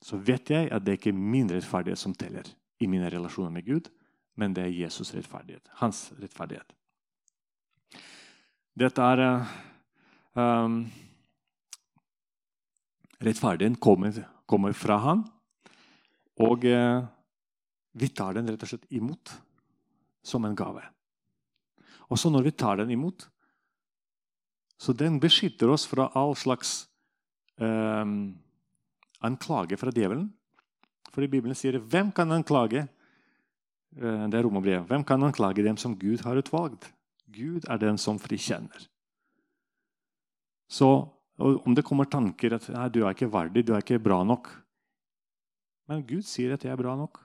så 0.02 0.17
vet 0.17 0.49
jeg 0.49 0.69
at 0.73 0.86
det 0.86 0.95
er 0.95 1.02
ikke 1.02 1.13
min 1.13 1.49
rettferdighet 1.52 2.02
som 2.02 2.15
teller 2.17 2.47
i 2.82 2.88
mine 2.89 3.10
relasjoner 3.12 3.54
med 3.54 3.67
Gud, 3.67 3.89
men 4.39 4.56
det 4.56 4.63
er 4.63 4.78
Jesus' 4.86 5.12
rettferdighet. 5.13 5.69
Hans 5.82 6.08
rettferdighet. 6.17 6.73
Dette 8.80 9.04
er 9.04 9.23
um, 10.39 10.86
Rettferdigheten 13.20 13.80
kommer, 13.82 14.16
kommer, 14.48 14.74
fra 14.74 14.98
Han, 15.04 15.26
og 16.40 16.64
eh, 16.66 17.02
vi 18.00 18.08
tar 18.16 18.38
den 18.38 18.48
rett 18.48 18.64
og 18.64 18.72
slett 18.72 18.88
imot 18.96 19.34
som 20.24 20.46
en 20.48 20.56
gave. 20.56 20.84
Og 22.08 22.20
så 22.20 22.32
når 22.32 22.48
vi 22.48 22.56
tar 22.56 22.80
den 22.80 22.94
imot, 22.96 23.28
så 24.80 24.96
den 24.96 25.20
beskytter 25.20 25.70
oss 25.74 25.84
fra 25.90 26.08
all 26.16 26.32
slags 26.40 26.88
eh, 27.60 28.06
anklage 29.20 29.78
fra 29.78 29.92
djevelen. 29.92 30.30
Fordi 31.12 31.28
Bibelen 31.28 31.56
sier 31.56 31.80
'Hvem 31.80 32.12
kan 32.16 32.32
anklage?' 32.32 32.88
Eh, 33.98 34.26
det 34.30 34.38
er 34.38 34.44
romerbrevet. 34.46 34.88
Hvem 34.88 35.04
kan 35.04 35.24
anklage 35.24 35.64
dem 35.64 35.78
som 35.78 35.98
Gud 35.98 36.22
har 36.22 36.38
utvalgt? 36.38 36.92
Gud 37.34 37.66
er 37.70 37.78
den 37.78 37.98
som 37.98 38.20
frikjenner. 38.20 38.88
Så 40.70 41.10
om 41.39 41.75
det 41.75 41.86
kommer 41.88 42.06
tanker 42.06 42.54
at 42.58 42.67
nei, 42.69 42.89
'du 42.89 43.04
er 43.04 43.15
ikke 43.15 43.32
verdig, 43.32 43.65
du 43.65 43.73
er 43.73 43.84
ikke 43.84 43.99
bra 44.04 44.23
nok' 44.23 44.49
Men 45.89 46.06
Gud 46.06 46.21
sier 46.28 46.54
at 46.54 46.63
jeg 46.63 46.71
er 46.71 46.78
bra 46.78 46.93
nok. 46.95 47.17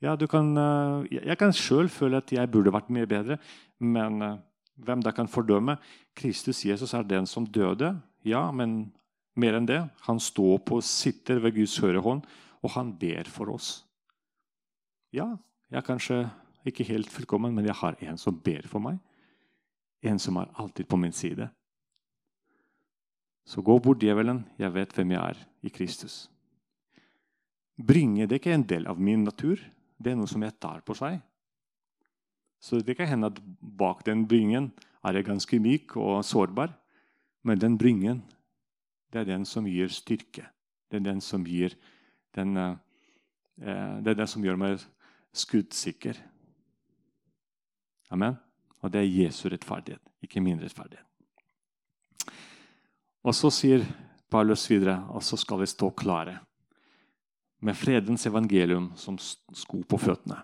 Ja, 0.00 0.16
kan, 0.28 0.56
eh, 0.56 1.20
jeg 1.28 1.36
kan 1.38 1.52
sjøl 1.52 1.88
føle 1.92 2.20
at 2.22 2.32
jeg 2.32 2.50
burde 2.52 2.72
vært 2.72 2.88
mye 2.92 3.08
bedre, 3.08 3.38
men 3.80 4.22
eh, 4.22 4.38
hvem 4.76 5.02
da 5.04 5.12
kan 5.12 5.28
fordømme? 5.28 5.76
Kristus 6.16 6.64
Jesus 6.64 6.94
er 6.94 7.04
den 7.04 7.26
som 7.26 7.46
døde. 7.46 7.94
Ja, 8.24 8.50
men 8.52 8.92
mer 9.36 9.56
enn 9.56 9.68
det. 9.68 9.82
Han 10.08 10.20
står 10.20 10.58
på, 10.64 10.80
sitter 10.84 11.40
ved 11.40 11.56
Guds 11.56 11.76
høyrehånd, 11.80 12.24
og 12.62 12.72
han 12.76 12.92
ber 12.96 13.28
for 13.28 13.52
oss. 13.52 13.84
Ja, 15.12 15.36
jeg 15.70 15.80
er 15.80 15.86
kanskje 15.86 16.22
ikke 16.66 16.84
helt 16.88 17.10
fullkommen, 17.12 17.54
men 17.54 17.68
jeg 17.68 17.76
har 17.76 17.96
en 18.00 18.18
som 18.20 18.36
ber 18.36 18.68
for 18.68 18.84
meg. 18.84 18.98
En 20.04 20.18
som 20.20 20.36
er 20.36 20.52
alltid 20.60 20.88
på 20.88 20.98
min 21.00 21.12
side. 21.12 21.48
Så 23.46 23.62
gå 23.62 23.78
bort, 23.78 24.02
djevelen. 24.02 24.42
Jeg 24.58 24.74
vet 24.74 24.92
hvem 24.96 25.14
jeg 25.14 25.22
er 25.22 25.42
i 25.62 25.70
Kristus. 25.70 26.26
Bringe 27.76 28.26
det 28.26 28.40
ikke 28.40 28.54
en 28.56 28.66
del 28.66 28.88
av 28.90 28.98
min 28.98 29.22
natur. 29.24 29.60
Det 29.96 30.12
er 30.12 30.18
noe 30.18 30.30
som 30.30 30.42
jeg 30.42 30.56
tar 30.58 30.82
på 30.82 30.96
seg. 30.98 31.20
Så 32.58 32.80
det 32.82 32.96
kan 32.98 33.06
hende 33.06 33.30
at 33.30 33.38
bak 33.60 34.02
den 34.06 34.24
bringen 34.26 34.72
er 35.06 35.18
jeg 35.18 35.28
ganske 35.28 35.60
myk 35.62 35.94
og 36.00 36.24
sårbar. 36.26 36.72
Men 37.46 37.60
den 37.62 37.78
bringen, 37.78 38.24
det 39.12 39.22
er 39.22 39.30
den 39.30 39.44
som 39.46 39.68
gir 39.70 39.92
styrke. 39.94 40.48
Det 40.90 40.98
er 40.98 41.06
den 41.06 41.20
som 41.22 41.44
gir 41.46 41.76
den, 42.34 42.56
eh, 42.56 42.76
Det 44.02 44.08
er 44.10 44.14
den 44.14 44.26
som 44.26 44.42
gjør 44.42 44.56
meg 44.56 44.80
skuddsikker. 45.32 46.16
Amen. 48.10 48.36
Og 48.82 48.92
det 48.92 49.00
er 49.00 49.24
Jesu 49.24 49.48
rettferdighet, 49.48 50.02
ikke 50.22 50.40
min 50.40 50.60
rettferdighet. 50.60 51.15
Og 53.26 53.34
så 53.34 53.50
sier 53.50 53.82
Paulus 54.30 54.68
videre, 54.70 55.00
og 55.10 55.22
så 55.26 55.38
skal 55.38 55.62
vi 55.62 55.70
stå 55.70 55.90
klare 55.98 56.38
med 57.66 57.74
fredens 57.74 58.26
evangelium 58.28 58.92
som 59.00 59.16
sko 59.18 59.80
på 59.88 59.98
føttene. 59.98 60.38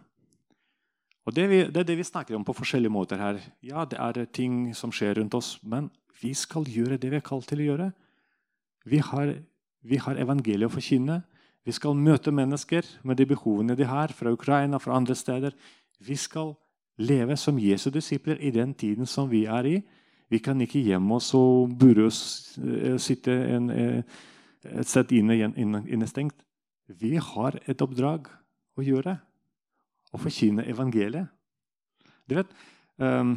Og 1.22 1.34
det, 1.36 1.44
vi, 1.50 1.60
det, 1.68 1.84
er 1.84 1.86
det 1.86 1.98
vi 2.00 2.06
snakker 2.06 2.34
om 2.34 2.42
på 2.42 2.54
forskjellige 2.56 2.90
måter 2.90 3.20
her. 3.22 3.38
Ja, 3.62 3.84
det 3.86 4.00
er 4.02 4.24
ting 4.34 4.72
som 4.74 4.90
skjer 4.90 5.20
rundt 5.20 5.36
oss, 5.38 5.54
men 5.62 5.92
vi 6.18 6.32
skal 6.34 6.66
gjøre 6.66 6.98
det 6.98 7.12
vi 7.12 7.20
er 7.20 7.26
kalt 7.26 7.46
til 7.50 7.62
å 7.62 7.68
gjøre. 7.68 7.92
Vi 8.90 8.98
har, 8.98 9.36
vi 9.86 10.00
har 10.02 10.18
evangeliet 10.18 10.66
å 10.66 10.74
forkynne. 10.74 11.20
Vi 11.62 11.74
skal 11.76 11.94
møte 11.94 12.34
mennesker 12.34 12.88
med 13.06 13.20
de 13.20 13.28
behovene 13.30 13.78
de 13.78 13.86
har, 13.86 14.10
fra 14.10 14.34
Ukraina 14.34 14.82
fra 14.82 14.96
andre 14.98 15.14
steder. 15.14 15.54
Vi 16.02 16.18
skal 16.18 16.56
leve 16.98 17.38
som 17.38 17.60
Jesu 17.62 17.92
disipler 17.94 18.42
i 18.42 18.50
den 18.50 18.74
tiden 18.74 19.06
som 19.06 19.30
vi 19.30 19.44
er 19.46 19.68
i. 19.70 19.76
Vi 20.32 20.40
kan 20.40 20.60
ikke 20.64 20.80
gjemme 20.80 21.18
oss 21.18 21.34
og 21.36 21.82
oss, 22.06 22.58
eh, 22.58 22.96
sitte 22.96 23.32
en, 23.32 23.70
eh, 23.70 24.02
et 24.64 24.88
sted 24.88 25.12
inne, 25.12 25.84
innestengt. 25.86 26.42
Vi 26.88 27.16
har 27.16 27.58
et 27.66 27.82
oppdrag 27.82 28.28
å 28.78 28.82
gjøre. 28.82 29.20
Å 30.12 30.18
forkynne 30.20 30.66
evangeliet. 30.68 31.28
Du 32.28 32.34
vet, 32.34 32.46
um, 32.98 33.36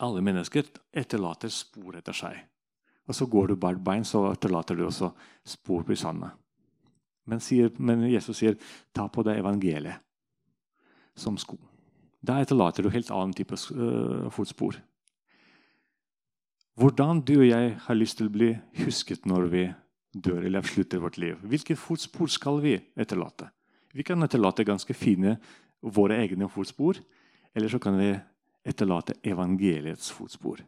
Alle 0.00 0.20
mennesker 0.20 0.64
etterlater 0.92 1.48
spor 1.48 1.94
etter 1.94 2.12
seg. 2.12 2.36
Og 3.06 3.14
så 3.14 3.26
går 3.30 3.48
du 3.48 3.56
barbeint, 3.56 4.06
så 4.06 4.32
etterlater 4.32 4.76
du 4.76 4.84
også 4.84 5.12
spor 5.44 5.84
på 5.84 5.96
sanda. 5.96 6.32
Men, 7.24 7.40
men, 7.78 8.10
Jesus 8.10 8.38
sier, 8.38 8.56
'Ta 8.92 9.06
på 9.06 9.22
deg 9.22 9.38
evangeliet 9.38 10.00
som 11.14 11.36
sko'. 11.36 11.58
Da 12.24 12.40
etterlater 12.40 12.82
du 12.82 12.90
helt 12.90 13.10
annen 13.10 13.32
type 13.32 13.52
uh, 13.52 14.28
fotspor. 14.28 14.74
Hvordan 16.80 17.20
du 17.20 17.34
og 17.38 17.48
jeg 17.48 17.72
har 17.84 17.96
lyst 17.98 18.18
til 18.18 18.30
å 18.30 18.32
bli 18.32 18.50
husket 18.80 19.26
når 19.28 19.48
vi 19.52 19.64
dør 20.12 20.44
eller 20.44 20.60
avslutter 20.60 21.00
vårt 21.00 21.18
liv. 21.18 21.38
Hvilke 21.48 21.76
fotspor 21.76 22.30
skal 22.32 22.60
vi 22.62 22.76
etterlate? 22.96 23.48
Vi 23.92 24.04
kan 24.04 24.22
etterlate 24.24 24.64
ganske 24.64 24.94
fine 24.96 25.36
våre 25.80 26.18
egne 26.22 26.48
fotspor. 26.48 27.00
Eller 27.54 27.68
så 27.68 27.80
kan 27.82 27.98
vi 28.00 28.12
etterlate 28.64 29.18
evangeliets 29.22 30.10
fotspor. 30.12 30.62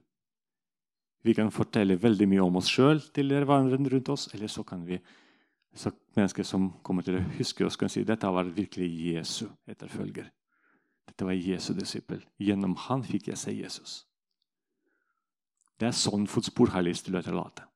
Vi 1.24 1.34
kan 1.34 1.52
fortelle 1.52 1.96
veldig 1.96 2.28
mye 2.28 2.44
om 2.44 2.58
oss 2.60 2.68
sjøl 2.68 3.00
til 3.14 3.32
hverandre 3.32 3.78
rundt 3.94 4.10
oss. 4.12 4.28
Eller 4.34 4.50
så 4.52 4.64
kan 4.64 4.84
vi 4.84 5.00
så 5.74 5.90
mennesker 6.14 6.46
som 6.46 6.68
kommer 6.86 7.02
til 7.02 7.18
å 7.18 7.24
huske 7.34 7.64
oss, 7.66 7.76
kan 7.76 7.90
si 7.90 8.04
dette 8.06 8.28
var 8.30 8.46
virkelig 8.46 8.86
Jesu 9.08 9.48
etterfølger. 9.66 10.28
Dette 11.08 11.26
var 11.26 11.34
Jesu 11.34 11.72
disippel. 11.74 12.20
Gjennom 12.38 12.76
han 12.86 13.02
fikk 13.02 13.32
jeg 13.32 13.40
se 13.40 13.54
Jesus. 13.56 13.96
Det 15.80 15.88
er 15.88 15.96
sånn 15.96 16.26
fotspor 16.30 16.70
har 16.72 16.84
jeg 16.84 16.92
lyst 16.92 17.08
til 17.08 17.16
å 17.16 17.20
etterlate. 17.20 17.66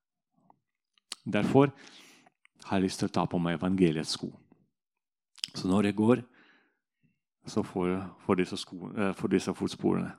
Derfor 1.29 1.73
har 2.69 2.79
jeg 2.79 2.87
lyst 2.87 3.03
til 3.03 3.11
å 3.11 3.15
ta 3.15 3.25
på 3.29 3.41
meg 3.43 3.59
evangeliets 3.59 4.15
sko. 4.17 4.31
Så 5.55 5.69
når 5.69 5.91
jeg 5.91 5.99
går, 5.99 6.23
så 7.49 7.65
får, 7.65 7.95
får, 8.25 8.41
disse, 8.43 8.59
sko, 8.61 8.91
eh, 8.93 9.13
får 9.17 9.33
disse, 9.33 9.55
fotsporene 9.57 10.13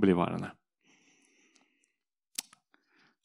bli 0.00 0.14
værende. 0.16 0.50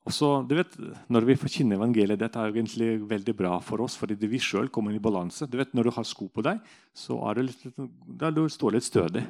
Og 0.06 0.13
så, 0.13 0.30
du 0.45 0.54
vet, 0.56 0.69
Når 1.10 1.26
vi 1.26 1.36
forkynner 1.36 1.80
evangeliet, 1.80 2.19
dette 2.19 2.38
er 2.38 2.54
egentlig 2.54 3.02
veldig 3.10 3.36
bra 3.36 3.60
for 3.60 3.82
oss, 3.82 3.98
fordi 3.98 4.15
vi 4.30 4.38
sjøl 4.38 4.69
kommer 4.69 4.93
i 4.93 5.02
balanse. 5.02 5.50
Du 5.50 5.58
vet, 5.58 5.74
Når 5.74 5.84
du 5.84 5.91
har 5.91 6.04
sko 6.04 6.28
på 6.30 6.43
deg, 6.43 6.60
så 6.93 7.17
er 7.30 7.34
du 7.34 7.41
litt, 7.41 7.63
da 8.06 8.30
du 8.30 8.48
står 8.48 8.78
litt 8.78 8.84
stødig. 8.86 9.26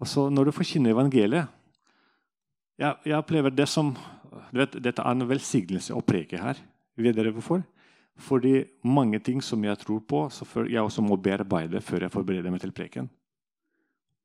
Og 0.00 0.06
så 0.06 0.28
Når 0.30 0.46
du 0.46 0.52
forkynner 0.52 0.90
evangeliet 0.90 1.48
jeg, 2.82 2.98
jeg 3.08 3.18
opplever 3.18 3.54
det 3.54 3.68
som 3.70 3.94
du 4.52 4.60
vet, 4.60 4.76
Dette 4.84 5.04
er 5.04 5.14
en 5.14 5.28
velsignelse 5.28 5.94
å 5.96 6.04
preke 6.04 6.40
her. 6.40 6.58
Vet 7.00 7.16
dere 7.16 7.32
hvorfor? 7.34 7.62
Fordi 8.20 8.62
mange 8.84 9.20
ting 9.24 9.40
som 9.44 9.62
jeg 9.64 9.78
tror 9.80 10.02
på, 10.08 10.26
så 10.32 10.44
jeg 10.68 10.82
også 10.82 11.04
må 11.04 11.16
bearbeide 11.20 11.80
før 11.84 12.06
jeg 12.06 12.12
forbereder 12.12 12.52
meg 12.52 12.62
til 12.62 12.74
preken. 12.76 13.08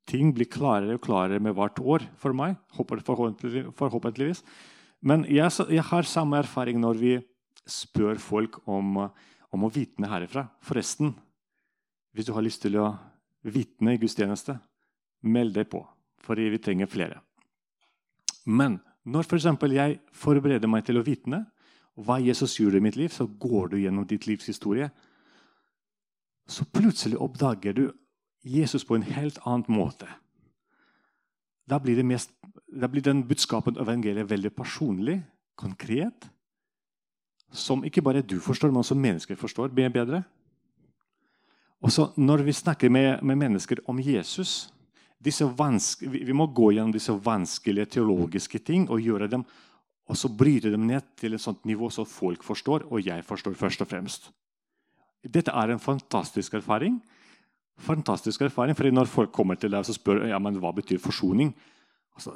Ting 0.08 0.32
blir 0.36 0.48
klarere 0.52 0.96
og 0.96 1.04
klarere 1.04 1.44
med 1.44 1.56
hvert 1.56 1.80
år 1.80 2.06
for 2.20 2.36
meg. 2.36 2.56
forhåpentligvis. 2.76 4.44
Men 5.02 5.26
jeg, 5.28 5.52
jeg, 5.70 5.84
har 5.84 6.08
samme 6.08 6.40
erfaring 6.40 6.80
når 6.80 7.00
vi 7.02 7.14
spør 7.68 8.20
folk 8.20 8.62
om, 8.68 9.10
om 9.52 9.64
å 9.68 9.72
vitne 9.72 10.08
herifra. 10.08 10.48
Forresten, 10.64 11.14
hvis 12.16 12.28
du 12.28 12.34
har 12.34 12.46
lyst 12.46 12.64
til 12.64 12.80
å 12.80 12.94
vitne 13.44 13.96
i 13.96 14.00
gudstjeneste, 14.02 14.58
meld 15.28 15.56
deg 15.56 15.68
på. 15.72 15.84
Fordi 16.24 16.48
vi 16.52 16.64
trenger 16.64 16.92
flere. 16.92 17.22
Men 18.48 18.80
når 19.08 19.28
for 19.28 19.72
jeg 19.72 20.00
forbereder 20.16 20.72
meg 20.72 20.86
til 20.88 21.00
å 21.00 21.06
vitne 21.06 21.46
hva 21.98 22.20
Jesus 22.22 22.58
gjorde 22.60 22.80
i 22.80 22.86
mitt 22.86 22.96
liv, 22.96 23.12
så 23.12 23.28
går 23.28 23.74
du 23.74 23.78
gjennom 23.82 24.08
ditt 24.08 24.28
livs 24.28 24.48
historie. 24.48 24.90
Så 26.48 26.66
plutselig 26.66 27.20
oppdager 27.20 27.74
du 27.74 27.86
Jesus 28.48 28.86
på 28.86 28.96
en 28.96 29.04
helt 29.04 29.40
annen 29.44 29.68
måte. 29.68 30.08
Da 31.68 31.80
blir, 31.84 32.00
mest, 32.04 32.32
da 32.72 32.88
blir 32.88 33.04
den 33.04 33.26
budskapen 33.28 33.76
av 33.76 33.90
evangeliet 33.90 34.30
veldig 34.30 34.54
personlig, 34.56 35.20
konkret. 35.60 36.30
Som 37.52 37.84
ikke 37.88 38.04
bare 38.04 38.24
du 38.24 38.38
forstår, 38.44 38.72
men 38.72 38.84
også 38.84 38.96
mennesker 38.96 39.40
forstår 39.40 39.74
bedre. 39.76 40.24
Og 41.82 41.92
så 41.92 42.12
Når 42.16 42.44
vi 42.44 42.54
snakker 42.54 42.90
med, 42.90 43.24
med 43.24 43.36
mennesker 43.36 43.78
om 43.88 44.00
Jesus, 44.00 44.72
vi 45.24 46.34
må 46.34 46.48
gå 46.48 46.72
gjennom 46.76 46.94
disse 46.94 47.12
vanskelige 47.12 47.98
teologiske 47.98 48.60
ting 48.60 48.90
og 48.90 49.02
gjøre 49.02 49.28
dem, 49.28 49.46
og 50.08 50.16
så 50.16 50.30
bryte 50.30 50.72
dem 50.72 50.86
ned 50.88 51.04
til 51.20 51.34
et 51.34 51.44
sånt 51.44 51.66
nivå 51.66 51.90
så 51.92 52.06
folk 52.08 52.44
forstår, 52.44 52.86
og 52.92 53.04
jeg 53.04 53.26
forstår 53.26 53.58
først 53.60 53.82
og 53.84 53.90
fremst. 53.90 54.30
Dette 55.26 55.52
er 55.52 55.74
en 55.74 55.82
fantastisk 55.82 56.54
erfaring. 56.54 57.02
Fantastisk 57.78 58.42
erfaring, 58.42 58.76
fordi 58.76 58.92
Når 58.92 59.06
folk 59.06 59.32
kommer 59.32 59.56
til 59.56 59.72
deg 59.72 59.80
og 59.80 59.96
spør 59.96 60.28
ja, 60.28 60.40
men 60.40 60.56
hva 60.62 60.72
betyr 60.72 60.98
forsoning, 61.00 61.54
altså, 62.16 62.34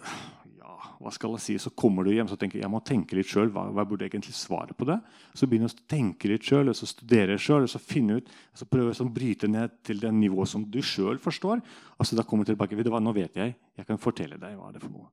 hva 1.01 1.11
skal 1.13 1.35
jeg 1.35 1.43
si? 1.43 1.55
Så 1.61 1.71
kommer 1.77 2.05
du 2.05 2.11
hjem 2.13 2.29
og 2.29 2.39
tenker 2.39 2.61
jeg 2.61 2.71
må 2.71 2.81
tenke 2.85 3.17
litt 3.17 3.29
sjøl. 3.29 3.49
Hva, 3.53 3.67
hva, 3.73 3.85
burde 3.87 4.05
jeg 4.05 4.13
egentlig 4.13 4.35
svare 4.37 4.75
på 4.77 4.85
det? 4.89 4.97
Så 5.37 5.47
begynner 5.49 5.71
du 5.71 5.79
å 5.79 5.87
tenke 5.89 6.29
litt 6.29 6.45
sjøl, 6.45 6.69
og 6.71 6.77
så 6.77 6.89
studere 6.89 7.37
sjøl, 7.41 7.65
og 7.65 7.71
så 7.71 7.81
finne 7.81 8.19
ut, 8.19 8.29
og 8.53 8.61
så 8.61 8.67
prøve 8.69 8.93
å 8.93 9.07
bryte 9.13 9.49
ned 9.49 9.79
til 9.87 10.01
det 10.01 10.11
nivået 10.15 10.51
som 10.51 10.65
du 10.65 10.79
sjøl 10.85 11.21
forstår. 11.21 11.63
Og 11.97 12.07
så 12.07 12.17
da 12.17 12.25
kommer 12.27 12.45
du 12.45 12.53
tilbake. 12.53 12.77
vet 12.77 12.87
du 12.87 12.93
hva, 12.93 13.01
Nå 13.01 13.15
vet 13.17 13.39
jeg. 13.39 13.55
Jeg 13.77 13.87
kan 13.87 14.01
fortelle 14.01 14.37
deg 14.41 14.57
hva 14.59 14.69
det 14.71 14.81
er 14.81 14.85
for 14.85 14.93
noe. 14.93 15.09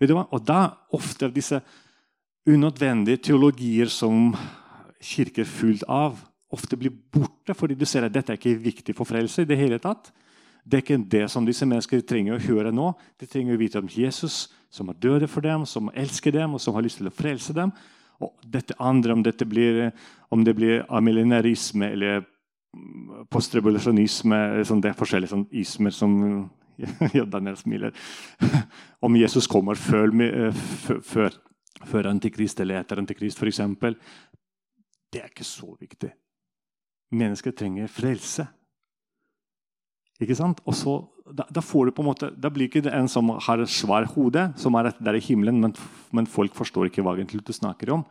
Vet 0.00 0.10
du 0.10 0.16
hva? 0.18 0.26
Og 0.34 0.44
da 0.44 0.60
ofte 0.96 1.30
disse 1.32 1.62
unødvendige 2.44 3.22
teologier 3.30 3.88
som 3.88 4.34
kirker 5.04 5.48
fullt 5.48 5.84
av, 5.88 6.18
ofte 6.54 6.76
blir 6.78 6.92
borte 6.92 7.56
fordi 7.56 7.76
du 7.78 7.86
ser 7.88 8.06
at 8.06 8.14
dette 8.14 8.32
er 8.32 8.40
ikke 8.40 8.60
viktig 8.60 8.94
for 8.96 9.08
frelse 9.08 9.44
i 9.44 9.48
det 9.48 9.58
hele 9.58 9.80
tatt. 9.82 10.12
Det 10.64 10.78
er 10.78 10.84
ikke 10.84 11.08
det 11.12 11.24
som 11.32 11.44
disse 11.44 11.66
menneskene 11.68 12.06
trenger 12.08 12.38
å 12.38 12.44
høre 12.46 12.72
nå. 12.72 12.90
De 13.20 13.28
trenger 13.28 13.56
å 13.56 13.60
vite 13.60 13.80
om 13.82 13.90
Jesus, 13.90 14.46
som 14.72 14.88
har 14.88 14.96
døde 14.96 15.28
for 15.28 15.44
dem, 15.44 15.66
som 15.68 15.90
elsker 15.92 16.32
dem 16.32 16.56
og 16.56 16.62
som 16.64 16.76
har 16.76 16.86
lyst 16.86 17.02
til 17.02 17.10
å 17.10 17.14
frelse 17.14 17.52
dem. 17.56 17.72
Og 18.24 18.32
dette 18.48 18.76
andre, 18.80 19.12
om, 19.12 19.24
dette 19.26 19.44
blir, 19.48 19.90
om 20.32 20.44
det 20.46 20.54
blir 20.56 20.84
amillenarisme 20.88 21.90
eller 21.92 22.24
postrevolusjonisme 23.30 24.38
sånn 24.66 24.80
Det 24.82 24.90
er 24.90 24.96
forskjellige 24.98 25.30
sånn 25.30 25.44
ismer 25.54 25.94
som 25.94 26.16
ja, 27.14 27.22
Daniel 27.22 27.54
smiler. 27.60 27.94
Om 29.04 29.14
Jesus 29.20 29.46
kommer 29.46 29.78
før, 29.78 30.10
før, 31.06 31.36
før 31.86 32.08
antikrist 32.10 32.58
eller 32.64 32.80
etter 32.80 32.98
antikrist, 32.98 33.38
f.eks. 33.38 33.60
Det 35.12 35.22
er 35.22 35.30
ikke 35.30 35.46
så 35.46 35.70
viktig. 35.78 36.10
Mennesker 37.14 37.54
trenger 37.54 37.92
frelse. 37.92 38.48
Ikke 40.22 40.36
sant? 40.38 40.60
Og 40.68 40.76
så, 40.78 40.94
da, 41.26 41.46
da, 41.50 41.62
får 41.64 41.88
du 41.88 41.94
på 41.96 42.04
en 42.04 42.08
måte, 42.12 42.28
da 42.38 42.50
blir 42.52 42.68
ikke 42.68 42.84
det 42.86 42.92
en 42.94 43.08
som 43.10 43.32
har 43.34 43.62
et 43.62 43.70
svart 43.70 44.12
hode, 44.14 44.46
som 44.60 44.76
er 44.78 44.92
der 44.94 45.18
i 45.18 45.22
himmelen, 45.24 45.58
men, 45.62 45.74
men, 46.14 46.28
folk 46.30 46.54
forstår 46.54 46.90
ikke 46.90 47.02
hva 47.02 47.16
egentlig 47.16 47.42
du 47.46 47.54
snakker 47.54 47.90
om. 47.96 48.04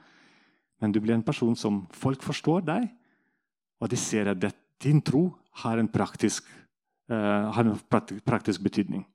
Men 0.83 0.91
du 0.91 0.99
blir 0.99 1.15
en 1.15 1.23
person 1.23 1.55
som 1.55 1.85
folk 1.95 2.25
forstår 2.25 2.65
deg, 2.67 2.89
og 3.79 3.91
de 3.91 3.99
ser 3.99 4.31
at 4.31 4.41
det, 4.41 4.51
din 4.83 4.99
tro 5.03 5.29
har 5.63 5.79
en 5.79 5.87
praktisk, 5.87 6.47
uh, 7.11 7.51
har 7.55 7.63
en 7.63 7.77
praktisk, 7.87 8.23
praktisk 8.27 8.63
betydning. 8.65 9.05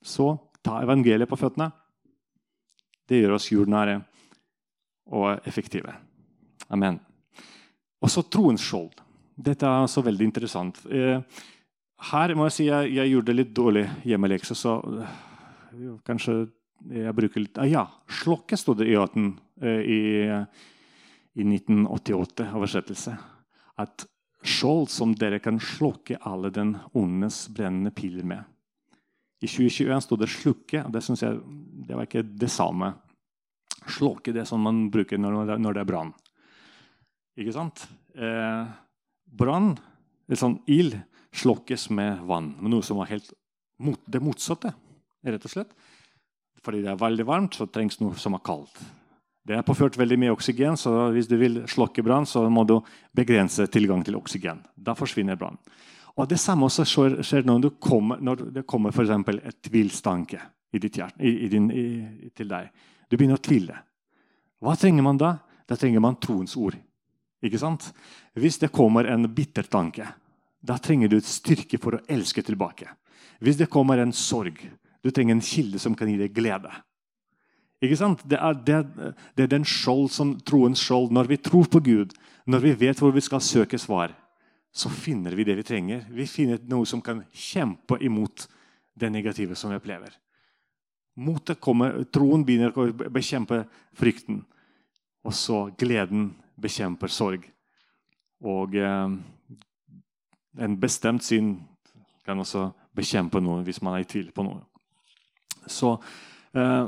Så 0.00 0.30
ta 0.64 0.80
evangeliet 0.84 1.28
på 1.28 1.36
føttene. 1.36 1.68
Det 3.08 3.20
gjør 3.20 3.36
oss 3.36 3.50
jordnære 3.52 3.98
og 5.16 5.46
effektive. 5.48 5.92
Amen. 6.72 6.98
Og 8.04 8.12
så 8.12 8.24
troens 8.28 8.62
skjold. 8.62 9.00
Dette 9.38 9.66
er 9.66 9.84
også 9.84 10.02
veldig 10.04 10.26
interessant. 10.28 10.80
Eh, 10.90 11.22
her 11.98 12.34
må 12.38 12.46
jeg 12.46 12.54
si 12.54 12.68
jeg, 12.68 12.92
jeg 12.94 13.10
gjorde 13.10 13.34
litt 13.34 13.54
dårlig 13.56 13.84
hjemmelekse, 14.06 14.54
så 14.54 14.78
øh, 14.78 15.96
kanskje 16.06 16.44
jeg 16.94 17.14
bruker 17.16 17.42
litt 17.42 17.58
ah, 17.58 17.66
Ja, 17.66 17.86
slokket 18.20 18.60
sto 18.60 18.74
det 18.78 18.86
i 18.86 18.94
18 18.94 19.32
eh, 19.62 19.80
i, 19.82 20.02
i 21.42 21.46
1988-oversettelse. 21.46 23.16
At 23.82 24.06
skjold 24.46 24.86
som 24.92 25.16
dere 25.18 25.40
kan 25.42 25.58
slokke 25.58 26.20
alle 26.22 26.52
den 26.54 26.76
ondes 26.96 27.46
brennende 27.54 27.90
piler 27.94 28.26
med. 28.26 28.46
I 29.42 29.46
2021 29.46 30.00
sto 30.02 30.16
det 30.18 30.30
'slukke'. 30.30 30.84
og 30.86 30.92
Det 30.92 31.02
synes 31.02 31.22
jeg 31.22 31.40
det 31.88 31.96
var 31.96 32.06
ikke 32.06 32.22
det 32.22 32.50
samme. 32.50 32.94
Slokke 33.86 34.32
det 34.32 34.46
som 34.46 34.60
man 34.60 34.90
bruker 34.90 35.18
når, 35.18 35.58
når 35.58 35.72
det 35.74 35.80
er 35.80 35.90
brann. 35.90 36.14
Ikke 37.38 37.54
sant? 37.54 37.86
Eh, 38.14 38.66
brann, 39.24 39.78
eller 40.26 40.36
sånn 40.36 40.58
ild, 40.66 40.98
slokkes 41.34 41.88
med 41.94 42.22
vann. 42.28 42.54
Noe 42.60 42.84
som 42.84 43.00
var 43.00 43.10
helt 43.12 43.32
mot, 43.78 44.00
det 44.06 44.22
motsatte. 44.22 44.72
rett 45.24 45.44
og 45.44 45.50
slett. 45.50 45.74
Fordi 46.64 46.82
det 46.82 46.90
er 46.90 47.00
veldig 47.00 47.26
varmt, 47.26 47.54
så 47.54 47.66
trengs 47.66 48.00
noe 48.00 48.16
som 48.16 48.34
er 48.34 48.42
kaldt. 48.44 48.80
Det 49.48 49.56
er 49.56 49.64
påført 49.64 49.96
veldig 49.96 50.18
mye 50.20 50.32
oksygen, 50.34 50.76
så 50.76 51.08
hvis 51.14 51.28
du 51.28 51.36
vil 51.40 51.62
slokke 51.68 52.02
brann, 52.04 52.26
så 52.26 52.42
må 52.52 52.64
du 52.68 52.78
begrense 53.16 53.66
tilgang 53.72 54.02
til 54.04 54.18
oksygen. 54.18 54.60
Da 54.76 54.94
forsvinner 54.94 55.36
brann. 55.36 55.56
Og 56.18 56.28
Det 56.28 56.38
samme 56.40 56.66
også 56.66 56.84
skjer, 56.84 57.20
skjer 57.22 57.46
når, 57.46 57.70
kommer, 57.80 58.18
når, 58.20 58.50
det 58.52 58.66
kommer 58.66 58.92
for 58.92 59.08
et 59.08 59.62
tvilstanke 59.62 60.40
i 60.72 60.78
ditt 60.78 60.98
hjerte, 60.98 61.22
i, 61.22 61.46
i 61.46 61.48
din, 61.48 61.70
i, 61.70 62.30
til 62.34 62.48
deg. 62.48 62.68
Du 63.08 63.16
begynner 63.16 63.38
å 63.38 63.44
tvile. 63.44 63.78
Hva 64.60 64.74
trenger 64.76 65.06
man 65.06 65.16
da? 65.16 65.36
Da 65.68 65.76
trenger 65.76 66.02
man 66.02 66.18
troens 66.20 66.56
ord. 66.58 66.76
Ikke 67.40 67.60
sant? 67.60 67.92
Hvis 68.34 68.58
det 68.58 68.72
kommer 68.74 69.06
en 69.06 69.30
bitter 69.32 69.68
tanke, 69.70 70.08
da 70.60 70.78
trenger 70.82 71.10
du 71.10 71.18
et 71.18 71.28
styrke 71.28 71.78
for 71.80 71.96
å 71.96 72.02
elske 72.10 72.42
tilbake. 72.42 72.88
Hvis 73.38 73.58
det 73.60 73.70
kommer 73.70 74.00
en 74.02 74.12
sorg, 74.12 74.58
du 75.02 75.10
trenger 75.14 75.36
en 75.36 75.44
kilde 75.44 75.78
som 75.78 75.94
kan 75.94 76.10
gi 76.10 76.18
deg 76.18 76.34
glede. 76.34 76.72
Ikke 77.78 77.98
sant? 77.98 78.24
Det 78.26 78.38
er, 78.42 78.56
det, 78.66 78.78
det 79.38 79.44
er 79.44 79.52
den 79.52 79.66
skjold 79.66 80.08
som 80.10 80.34
troens 80.42 80.80
skjold. 80.82 81.12
Når 81.14 81.30
vi 81.30 81.38
tror 81.38 81.68
på 81.70 81.80
Gud, 81.86 82.14
når 82.50 82.64
vi 82.64 82.72
vet 82.80 82.98
hvor 82.98 83.14
vi 83.14 83.22
skal 83.22 83.44
søke 83.44 83.78
svar, 83.78 84.14
så 84.74 84.90
finner 84.90 85.36
vi 85.38 85.46
det 85.46 85.54
vi 85.60 85.66
trenger. 85.66 86.02
Vi 86.10 86.26
finner 86.26 86.58
noe 86.70 86.86
som 86.86 87.02
kan 87.04 87.22
kjempe 87.30 88.00
imot 88.04 88.48
det 88.98 89.10
negative 89.14 89.54
som 89.56 89.70
vi 89.70 89.78
opplever. 89.78 90.10
Motet 91.18 91.60
kommer, 91.62 92.02
Troen 92.14 92.44
begynner 92.46 92.74
å 92.74 92.90
bekjempe 93.10 93.64
frykten. 93.98 94.42
Og 95.26 95.34
så 95.34 95.64
gleden 95.78 96.32
bekjemper 96.58 97.10
sorg. 97.10 97.46
Og 98.42 98.74
eh, 98.78 99.16
en 100.56 100.78
bestemt 100.80 101.24
syn 101.26 101.56
kan 102.24 102.40
også 102.40 102.68
bekjempe 102.96 103.40
noe 103.42 103.62
hvis 103.66 103.80
man 103.84 103.96
er 103.96 104.04
i 104.04 104.08
tvil 104.08 104.30
på 104.34 104.44
noe. 104.46 104.62
Så, 105.68 105.94
eh, 106.56 106.86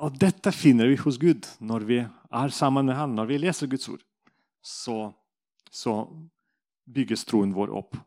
og 0.00 0.18
dette 0.18 0.52
finner 0.54 0.90
vi 0.90 0.98
hos 1.00 1.18
Gud 1.20 1.48
når 1.60 1.86
vi 1.88 2.00
er 2.00 2.54
sammen 2.54 2.86
med 2.86 2.98
ham, 2.98 3.14
når 3.14 3.30
vi 3.30 3.40
leser 3.42 3.70
Guds 3.70 3.88
ord. 3.90 4.02
Så, 4.62 5.10
så 5.70 6.04
bygges 6.86 7.24
troen 7.26 7.54
vår 7.56 7.74
opp. 7.74 7.98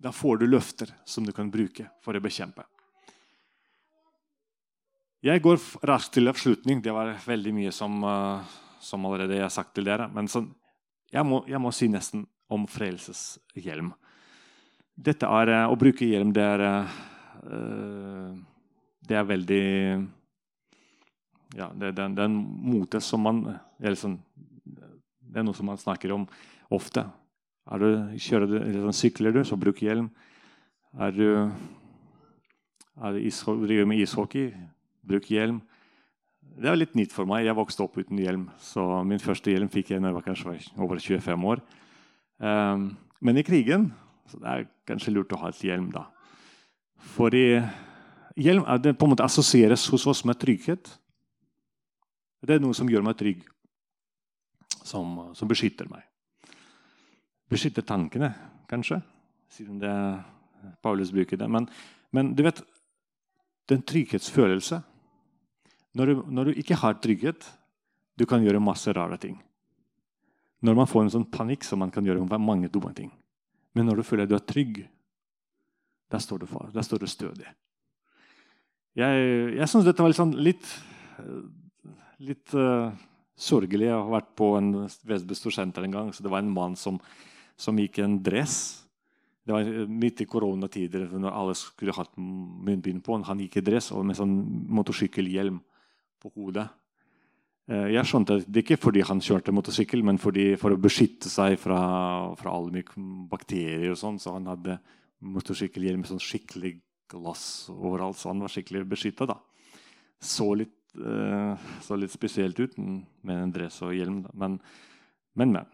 Da 0.00 0.12
får 0.12 0.40
du 0.40 0.46
løfter 0.48 0.92
som 1.04 1.26
du 1.26 1.32
kan 1.36 1.50
bruke 1.52 1.90
for 2.04 2.16
å 2.16 2.22
bekjempe. 2.24 2.64
Jeg 5.20 5.42
går 5.44 5.58
raskt 5.84 6.14
til 6.16 6.30
avslutning. 6.32 6.80
Det 6.80 6.94
var 6.96 7.12
veldig 7.26 7.52
mye 7.52 7.72
som, 7.76 7.98
uh, 8.00 8.40
som 8.80 9.04
allerede 9.04 9.36
jeg 9.36 9.44
har 9.44 9.52
sagt 9.52 9.74
til 9.76 9.84
dere. 9.84 10.06
Men 10.08 10.30
sånn, 10.32 10.48
jeg, 11.12 11.26
må, 11.28 11.42
jeg, 11.50 11.60
må, 11.60 11.72
si 11.76 11.90
nesten 11.92 12.24
om 12.48 12.64
frelseshjelm. 12.70 13.92
Dette 15.00 15.28
er, 15.28 15.52
uh, 15.54 15.72
Å 15.72 15.78
bruke 15.80 16.04
hjelm, 16.04 16.32
det 16.36 16.44
er 16.44 16.64
uh, 16.66 18.32
det 19.10 19.16
er 19.16 19.26
veldig 19.26 19.64
ja, 21.56 21.70
det, 21.74 21.94
det, 21.96 22.04
det 22.14 22.22
er 22.22 22.28
en 22.28 22.36
mote 22.62 23.00
som 23.02 23.24
man 23.26 23.40
sånn, 23.98 24.20
Det 24.62 25.40
er 25.40 25.46
noe 25.46 25.56
som 25.56 25.66
man 25.66 25.80
snakker 25.80 26.12
om 26.14 26.28
ofte. 26.70 27.02
Er 27.70 27.82
du, 27.82 27.88
kjører 28.22 28.60
eller 28.60 28.94
sykler 28.94 29.34
du, 29.34 29.40
så 29.46 29.58
bruk 29.58 29.82
hjelm. 29.82 30.10
Er 30.94 31.14
du, 31.14 31.26
er 33.00 33.18
driver 33.18 33.88
med 33.90 34.02
ishockey, 34.04 34.52
bruk 35.06 35.26
hjelm. 35.30 35.58
Det 36.60 36.70
er 36.70 36.78
litt 36.78 36.94
nytt 36.98 37.14
for 37.14 37.26
meg. 37.30 37.46
Jeg 37.46 37.58
vokste 37.58 37.82
opp 37.86 37.98
uten 37.98 38.18
hjelm. 38.20 38.46
Så 38.62 38.84
min 39.06 39.22
første 39.22 39.50
hjelm 39.50 39.70
fikk 39.72 39.90
jeg 39.94 40.02
da 40.02 40.10
jeg 40.10 40.18
var 40.18 40.26
kanskje 40.26 40.56
over 40.78 41.02
25 41.02 41.50
år. 41.50 41.62
Um, 42.38 42.92
men 43.20 43.38
i 43.38 43.46
krigen 43.46 43.90
så 44.30 44.40
det 44.40 44.50
er 44.50 44.66
kanskje 44.88 45.12
lurt 45.14 45.32
å 45.34 45.40
ha 45.42 45.50
et 45.50 45.62
hjelm 45.66 45.90
da. 45.94 46.06
For 47.14 47.34
Hjelm 48.40 48.64
det 48.80 48.94
på 48.96 49.04
en 49.04 49.12
måte 49.12 49.26
assosieres 49.26 49.82
hos 49.90 50.06
oss 50.08 50.22
med 50.24 50.38
trygghet. 50.40 50.86
Det 52.40 52.56
er 52.56 52.62
noe 52.62 52.76
som 52.76 52.88
gjør 52.88 53.02
meg 53.04 53.18
trygg, 53.20 53.42
som, 54.86 55.34
som 55.36 55.50
beskytter 55.50 55.90
meg. 55.90 56.06
Beskytter 57.50 57.84
tankene, 57.84 58.30
kanskje, 58.70 59.00
siden 59.50 59.80
det 59.82 59.92
Paulus 60.80 61.10
bruker 61.12 61.36
det. 61.36 61.50
Men, 61.50 61.66
men 62.14 62.32
du 62.38 62.44
vet, 62.46 62.62
den 63.68 63.82
trygghetsfølelse 63.86 64.80
når 65.98 66.06
du, 66.06 66.22
når 66.30 66.44
du, 66.44 66.58
ikke 66.62 66.78
har 66.78 67.00
trygghet, 67.02 67.44
du 68.14 68.24
kan 68.30 68.44
gjøre 68.44 68.62
masse 68.62 68.92
rare 68.94 69.18
ting. 69.18 69.34
Når 70.62 70.76
man 70.78 70.88
får 70.88 71.02
en 71.02 71.14
sånn 71.16 71.30
panikk, 71.32 71.66
så 71.66 71.76
man 71.76 71.90
kan 71.90 72.06
gjøre 72.06 72.38
mange 72.38 72.70
dumme 72.70 72.92
ting. 72.94 73.10
Men 73.76 73.86
når 73.86 74.00
du 74.00 74.06
føler 74.06 74.26
at 74.26 74.32
du 74.32 74.36
er 74.38 74.46
trygg, 74.46 74.82
der 76.10 76.22
står 76.22 76.42
du, 76.42 76.46
der 76.74 76.86
står 76.86 77.02
du 77.02 77.06
stødig. 77.10 77.46
Jeg, 78.98 79.26
jeg 79.54 79.70
syns 79.70 79.86
dette 79.86 80.02
var 80.02 80.10
litt, 80.10 80.18
sånn, 80.18 80.34
litt, 80.42 80.70
litt 82.26 82.54
uh, 82.58 82.90
sørgelig. 83.38 83.86
Jeg 83.86 83.94
har 83.94 84.10
vært 84.16 84.32
på 84.38 84.50
en 84.58 84.72
Vestby 84.82 85.38
Storsenter 85.38 85.86
en 85.86 85.94
gang. 85.94 86.10
så 86.12 86.26
Det 86.26 86.32
var 86.32 86.42
en 86.42 86.50
mann 86.50 86.74
som, 86.78 86.98
som 87.54 87.78
gikk 87.78 88.00
i 88.00 88.06
en 88.08 88.18
dress. 88.26 88.58
Det 89.46 89.54
var 89.54 89.70
midt 89.88 90.24
i 90.24 90.28
koronatider, 90.28 91.06
når 91.14 91.36
alle 91.36 91.54
skulle 91.58 91.94
hatt 91.96 92.12
munnbind 92.18 93.04
på. 93.06 93.20
Han 93.26 93.40
gikk 93.46 93.60
i 93.60 93.66
dress 93.70 93.92
og 93.94 94.04
med 94.06 94.18
sånn 94.18 94.34
motorsykkelhjelm 94.74 95.62
på 96.20 96.34
hodet. 96.34 96.66
Uh, 97.70 97.86
jeg 97.94 98.06
skjønte 98.08 98.40
det 98.50 98.64
ikke 98.64 98.80
fordi 98.82 99.04
han 99.06 99.22
kjørte 99.22 99.54
motorsykkel, 99.54 100.02
men 100.06 100.18
fordi, 100.18 100.52
for 100.58 100.74
å 100.74 100.80
beskytte 100.80 101.30
seg 101.30 101.54
fra, 101.62 101.80
fra 102.38 102.54
alle 102.56 102.82
bakterier. 103.30 103.92
og 103.92 104.00
sånn, 104.00 104.18
Så 104.18 104.34
han 104.34 104.48
hadde 104.50 104.80
motorsykkelhjelm 105.20 106.02
med 106.02 106.10
sånn 106.10 106.22
skikkelig 106.22 106.78
glass 107.10 107.70
overalt, 107.70 108.18
så 108.18 108.32
han 108.32 108.42
var 108.42 108.50
skikkelig 108.50 108.86
beskytta. 108.90 109.38
Så, 110.20 110.48
uh, 110.50 111.68
så 111.84 111.98
litt 111.98 112.14
spesielt 112.14 112.58
ut 112.58 112.74
med 112.78 113.36
en 113.36 113.54
dress 113.54 113.78
og 113.86 113.94
hjelm. 113.94 114.24
Men, 114.34 114.58
men, 115.38 115.54
men. 115.54 115.70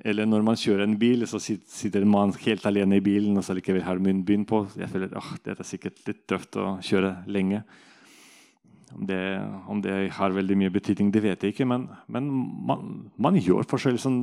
Eller 0.00 0.24
når 0.24 0.44
man 0.46 0.56
kjører 0.56 0.86
en 0.86 0.98
bil, 0.98 1.26
så 1.28 1.40
sitter 1.42 2.06
man 2.08 2.32
helt 2.46 2.64
alene 2.68 2.96
i 2.96 3.04
bilen 3.04 3.36
og 3.36 3.44
så 3.44 3.56
likevel 3.56 3.84
har 3.84 4.00
munnbind 4.00 4.46
på. 4.48 4.64
Jeg 4.78 4.88
føler 4.88 5.12
at 5.18 5.42
det 5.44 5.58
er 5.58 5.68
sikkert 5.68 6.00
litt 6.06 6.22
tøft 6.30 6.56
å 6.56 6.76
kjøre 6.84 7.16
lenge. 7.28 7.60
Det, 9.08 9.20
om 9.68 9.80
det 9.82 10.12
har 10.16 10.34
veldig 10.34 10.56
mye 10.58 10.72
betydning, 10.72 11.10
det 11.12 11.22
vet 11.24 11.42
jeg 11.42 11.54
ikke. 11.54 11.66
Men, 11.68 11.88
men 12.12 12.28
man, 12.68 12.88
man, 13.16 13.38
gjør 13.40 13.68
forskjellige 13.68 14.04
sånn 14.04 14.22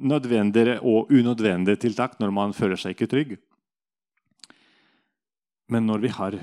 nødvendige 0.00 0.78
og 0.80 1.12
unødvendige 1.12 1.82
tiltak 1.84 2.16
når 2.20 2.32
man 2.32 2.54
føler 2.56 2.80
seg 2.80 2.96
ikke 2.96 3.10
trygg. 3.12 3.36
Men 5.72 5.86
når 5.88 6.02
vi, 6.04 6.10
har, 6.16 6.38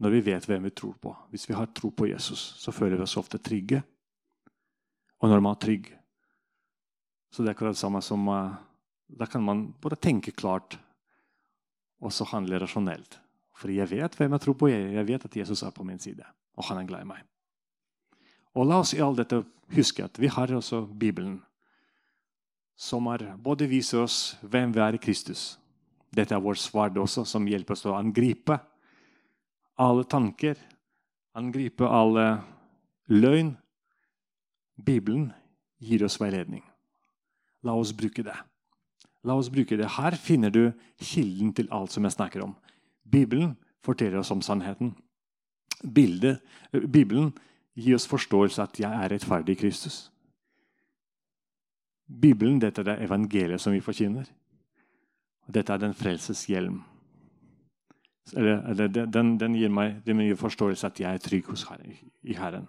når 0.00 0.16
vi, 0.16 0.24
vet 0.30 0.48
hvem 0.48 0.66
vi 0.68 0.74
tror 0.76 0.96
på, 1.00 1.12
hvis 1.32 1.48
vi 1.48 1.56
har 1.56 1.70
tro 1.76 1.90
på 1.92 2.08
Jesus, 2.10 2.40
så 2.60 2.72
føler 2.74 2.98
vi 2.98 3.06
oss 3.06 3.16
ofte 3.20 3.40
trygge. 3.40 3.82
Og 5.18 5.30
når 5.30 5.44
man 5.44 5.56
er 5.56 5.62
trygg, 5.62 5.88
så 7.32 7.42
det 7.42 7.50
er 7.50 7.56
akkurat 7.56 7.76
det 7.76 7.82
samme 7.82 8.00
som 8.00 8.22
uh, 8.32 8.56
Da 9.08 9.26
kan 9.28 9.42
man 9.44 9.66
bare 9.80 9.96
tenke 9.96 10.32
klart 10.32 10.78
og 12.00 12.12
så 12.12 12.26
handle 12.28 12.60
rasjonelt. 12.60 13.18
For 13.58 13.72
jeg 13.74 13.90
vet 13.90 14.14
hvem 14.14 14.34
jeg 14.36 14.44
tror 14.44 14.56
på. 14.58 14.68
Jeg 14.70 15.06
vet 15.08 15.24
at 15.24 15.36
Jesus 15.36 15.62
er 15.66 15.74
på 15.74 15.84
min 15.84 15.98
side, 15.98 16.24
og 16.58 16.66
han 16.68 16.80
er 16.80 16.88
glad 16.88 17.06
i 17.06 17.10
meg. 17.12 17.22
Og 18.58 18.66
La 18.66 18.80
oss 18.82 18.94
i 18.96 19.02
all 19.04 19.16
dette 19.16 19.38
huske 19.74 20.02
at 20.04 20.18
vi 20.18 20.30
har 20.32 20.50
også 20.54 20.82
Bibelen, 20.98 21.38
som 22.78 23.06
er, 23.10 23.30
både 23.36 23.68
viser 23.70 24.02
oss 24.04 24.36
hvem 24.42 24.74
vi 24.74 24.82
er 24.82 24.98
i 24.98 25.02
Kristus, 25.02 25.58
dette 26.14 26.34
er 26.34 26.42
vårt 26.42 26.60
sverd 26.62 26.98
også, 26.98 27.24
som 27.26 27.46
hjelper 27.46 27.74
oss 27.74 27.86
å 27.86 27.96
angripe 27.98 28.56
alle 29.78 30.04
tanker, 30.08 30.58
angripe 31.38 31.86
alle 31.86 32.40
løgn. 33.12 33.54
Bibelen 34.78 35.28
gir 35.82 36.04
oss 36.06 36.18
veiledning. 36.20 36.62
La 37.66 37.74
oss 37.74 37.92
bruke 37.94 38.22
det. 38.26 38.36
La 39.26 39.34
oss 39.38 39.50
bruke 39.50 39.76
det. 39.76 39.90
Her 39.98 40.16
finner 40.18 40.50
du 40.54 40.70
kilden 41.02 41.52
til 41.54 41.70
alt 41.74 41.92
som 41.94 42.06
jeg 42.06 42.14
snakker 42.14 42.44
om. 42.46 42.54
Bibelen 43.02 43.56
forteller 43.84 44.22
oss 44.22 44.30
om 44.34 44.42
sannheten. 44.42 44.94
Bildet, 45.82 46.40
Bibelen 46.72 47.32
gir 47.78 47.94
oss 47.94 48.08
forståelse 48.10 48.62
at 48.62 48.80
jeg 48.80 48.90
er 48.90 49.12
rettferdig 49.12 49.56
i 49.56 49.60
Kristus. 49.60 50.08
Bibelen 52.08 52.60
dette 52.60 52.82
er 52.82 52.88
det 52.88 53.02
evangeliet 53.04 53.60
som 53.60 53.72
vi 53.72 53.84
forkynner. 53.84 54.26
Dette 55.48 55.72
er 55.72 55.82
den 55.82 55.94
frelses 55.94 56.46
hjelm. 56.48 56.80
Eller, 58.36 58.62
eller 58.68 58.88
den, 58.88 59.36
den, 59.40 59.54
gir 59.56 59.70
meg 59.72 60.02
den 60.04 60.20
gir 60.20 60.36
forståelse 60.36 60.86
at 60.86 61.00
jeg 61.00 61.14
er 61.14 61.22
trygg 61.22 61.46
hos 61.48 61.64
her, 61.68 61.80
i 62.22 62.36
Herren. 62.36 62.66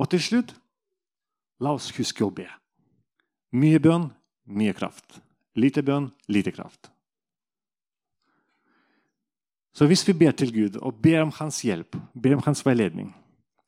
Og 0.00 0.08
til 0.10 0.22
slutt 0.22 0.54
la 1.60 1.74
oss 1.76 1.90
huske 1.98 2.24
å 2.24 2.32
be. 2.34 2.48
Mye 3.52 3.78
bønn, 3.82 4.08
mye 4.46 4.74
kraft. 4.74 5.20
Lite 5.58 5.82
bønn, 5.86 6.10
lite 6.30 6.54
kraft. 6.54 6.90
Så 9.72 9.86
hvis 9.86 10.02
vi 10.08 10.16
ber 10.18 10.34
til 10.34 10.52
Gud 10.54 10.76
og 10.82 10.98
ber 11.02 11.22
om 11.22 11.32
hans 11.38 11.62
hjelp, 11.62 11.96
ber 12.14 12.36
om 12.36 12.42
hans 12.46 12.64
veiledning 12.66 13.12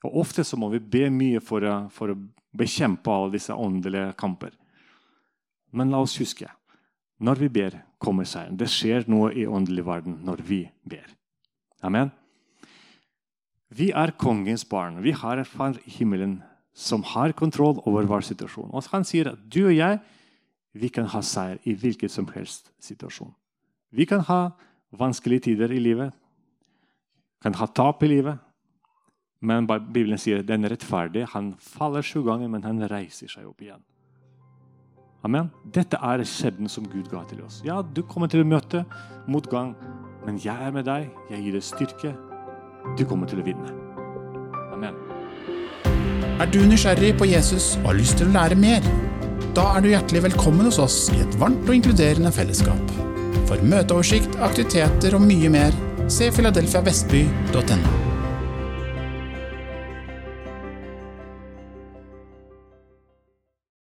og 0.02 0.18
Ofte 0.22 0.44
så 0.44 0.58
må 0.58 0.70
vi 0.72 0.82
be 0.82 1.06
mye 1.14 1.40
for 1.42 1.64
å, 1.66 1.76
for 1.94 2.12
å 2.12 2.18
bekjempe 2.58 3.12
alle 3.12 3.36
disse 3.36 3.54
åndelige 3.54 4.12
kamper. 4.18 4.54
Men 5.72 5.92
la 5.92 6.02
oss 6.02 6.18
huske 6.20 6.50
når 7.22 7.38
vi 7.44 7.48
ber, 7.54 7.76
kommer 8.02 8.26
seieren. 8.26 8.56
Det 8.58 8.66
skjer 8.66 9.06
noe 9.06 9.30
i 9.38 9.46
åndelig 9.46 9.84
verden 9.86 10.16
når 10.26 10.40
vi 10.42 10.64
ber. 10.82 11.06
Amen. 11.86 12.10
Vi 13.70 13.92
er 13.94 14.16
kongens 14.18 14.64
barn. 14.66 14.98
Vi 15.04 15.14
har 15.14 15.38
en 15.38 15.46
far 15.46 15.78
i 15.86 15.92
himmelen 16.00 16.40
som 16.74 17.04
har 17.06 17.34
kontroll 17.38 17.78
over 17.86 18.08
hver 18.10 18.26
situasjon. 18.26 18.72
Og 18.74 18.90
han 18.90 19.06
sier 19.06 19.30
at 19.30 19.46
du 19.46 19.68
og 19.68 19.76
jeg 19.76 20.00
vi 20.74 20.90
kan 20.90 21.06
ha 21.12 21.20
seier 21.22 21.60
i 21.68 21.76
hvilken 21.78 22.10
som 22.10 22.26
helst 22.34 22.72
situasjon. 22.82 23.30
Vi 23.92 24.08
kan 24.08 24.24
ha 24.26 24.40
vanskelige 24.98 25.48
tider 25.48 25.72
i 25.72 25.80
livet, 25.82 26.12
kan 27.42 27.54
ha 27.58 27.66
tap 27.66 28.02
i 28.02 28.10
livet. 28.10 28.38
Men 29.42 29.66
Bibelen 29.66 30.20
sier 30.22 30.42
at 30.42 30.46
den 30.46 30.68
rettferdige 30.70 31.26
han 31.32 31.54
faller 31.58 32.04
sju 32.06 32.22
ganger, 32.22 32.50
men 32.52 32.62
han 32.62 32.78
reiser 32.90 33.30
seg 33.30 33.48
opp 33.48 33.64
igjen. 33.64 33.82
Amen. 35.26 35.50
Dette 35.74 35.98
er 36.02 36.22
skjebnen 36.26 36.70
som 36.70 36.86
Gud 36.90 37.08
ga 37.10 37.22
til 37.30 37.42
oss. 37.46 37.60
Ja, 37.66 37.80
du 37.82 38.02
kommer 38.06 38.30
til 38.30 38.42
å 38.42 38.46
møte 38.46 38.84
motgang, 39.30 39.74
men 40.26 40.38
jeg 40.42 40.54
er 40.54 40.74
med 40.74 40.86
deg. 40.86 41.10
Jeg 41.30 41.44
gir 41.44 41.58
deg 41.58 41.66
styrke. 41.66 42.14
Du 42.98 43.04
kommer 43.06 43.30
til 43.30 43.42
å 43.42 43.46
vinne. 43.46 43.74
Amen. 44.74 44.98
Er 46.42 46.50
du 46.50 46.58
nysgjerrig 46.66 47.14
på 47.18 47.30
Jesus 47.30 47.76
og 47.82 47.92
har 47.92 48.00
lyst 48.00 48.18
til 48.18 48.30
å 48.30 48.34
lære 48.34 48.58
mer? 48.58 48.86
Da 49.54 49.68
er 49.76 49.84
du 49.84 49.92
hjertelig 49.92 50.26
velkommen 50.26 50.66
hos 50.66 50.82
oss 50.82 51.04
i 51.14 51.22
et 51.22 51.38
varmt 51.38 51.66
og 51.68 51.76
inkluderende 51.76 52.34
fellesskap. 52.34 53.11
For 53.52 53.60
møteoversikt, 53.68 54.38
aktiviteter 54.40 55.12
og 55.18 55.26
mye 55.26 55.50
mer, 55.52 55.76
se 56.08 56.30
filadelfiavestby.no. 56.32 58.11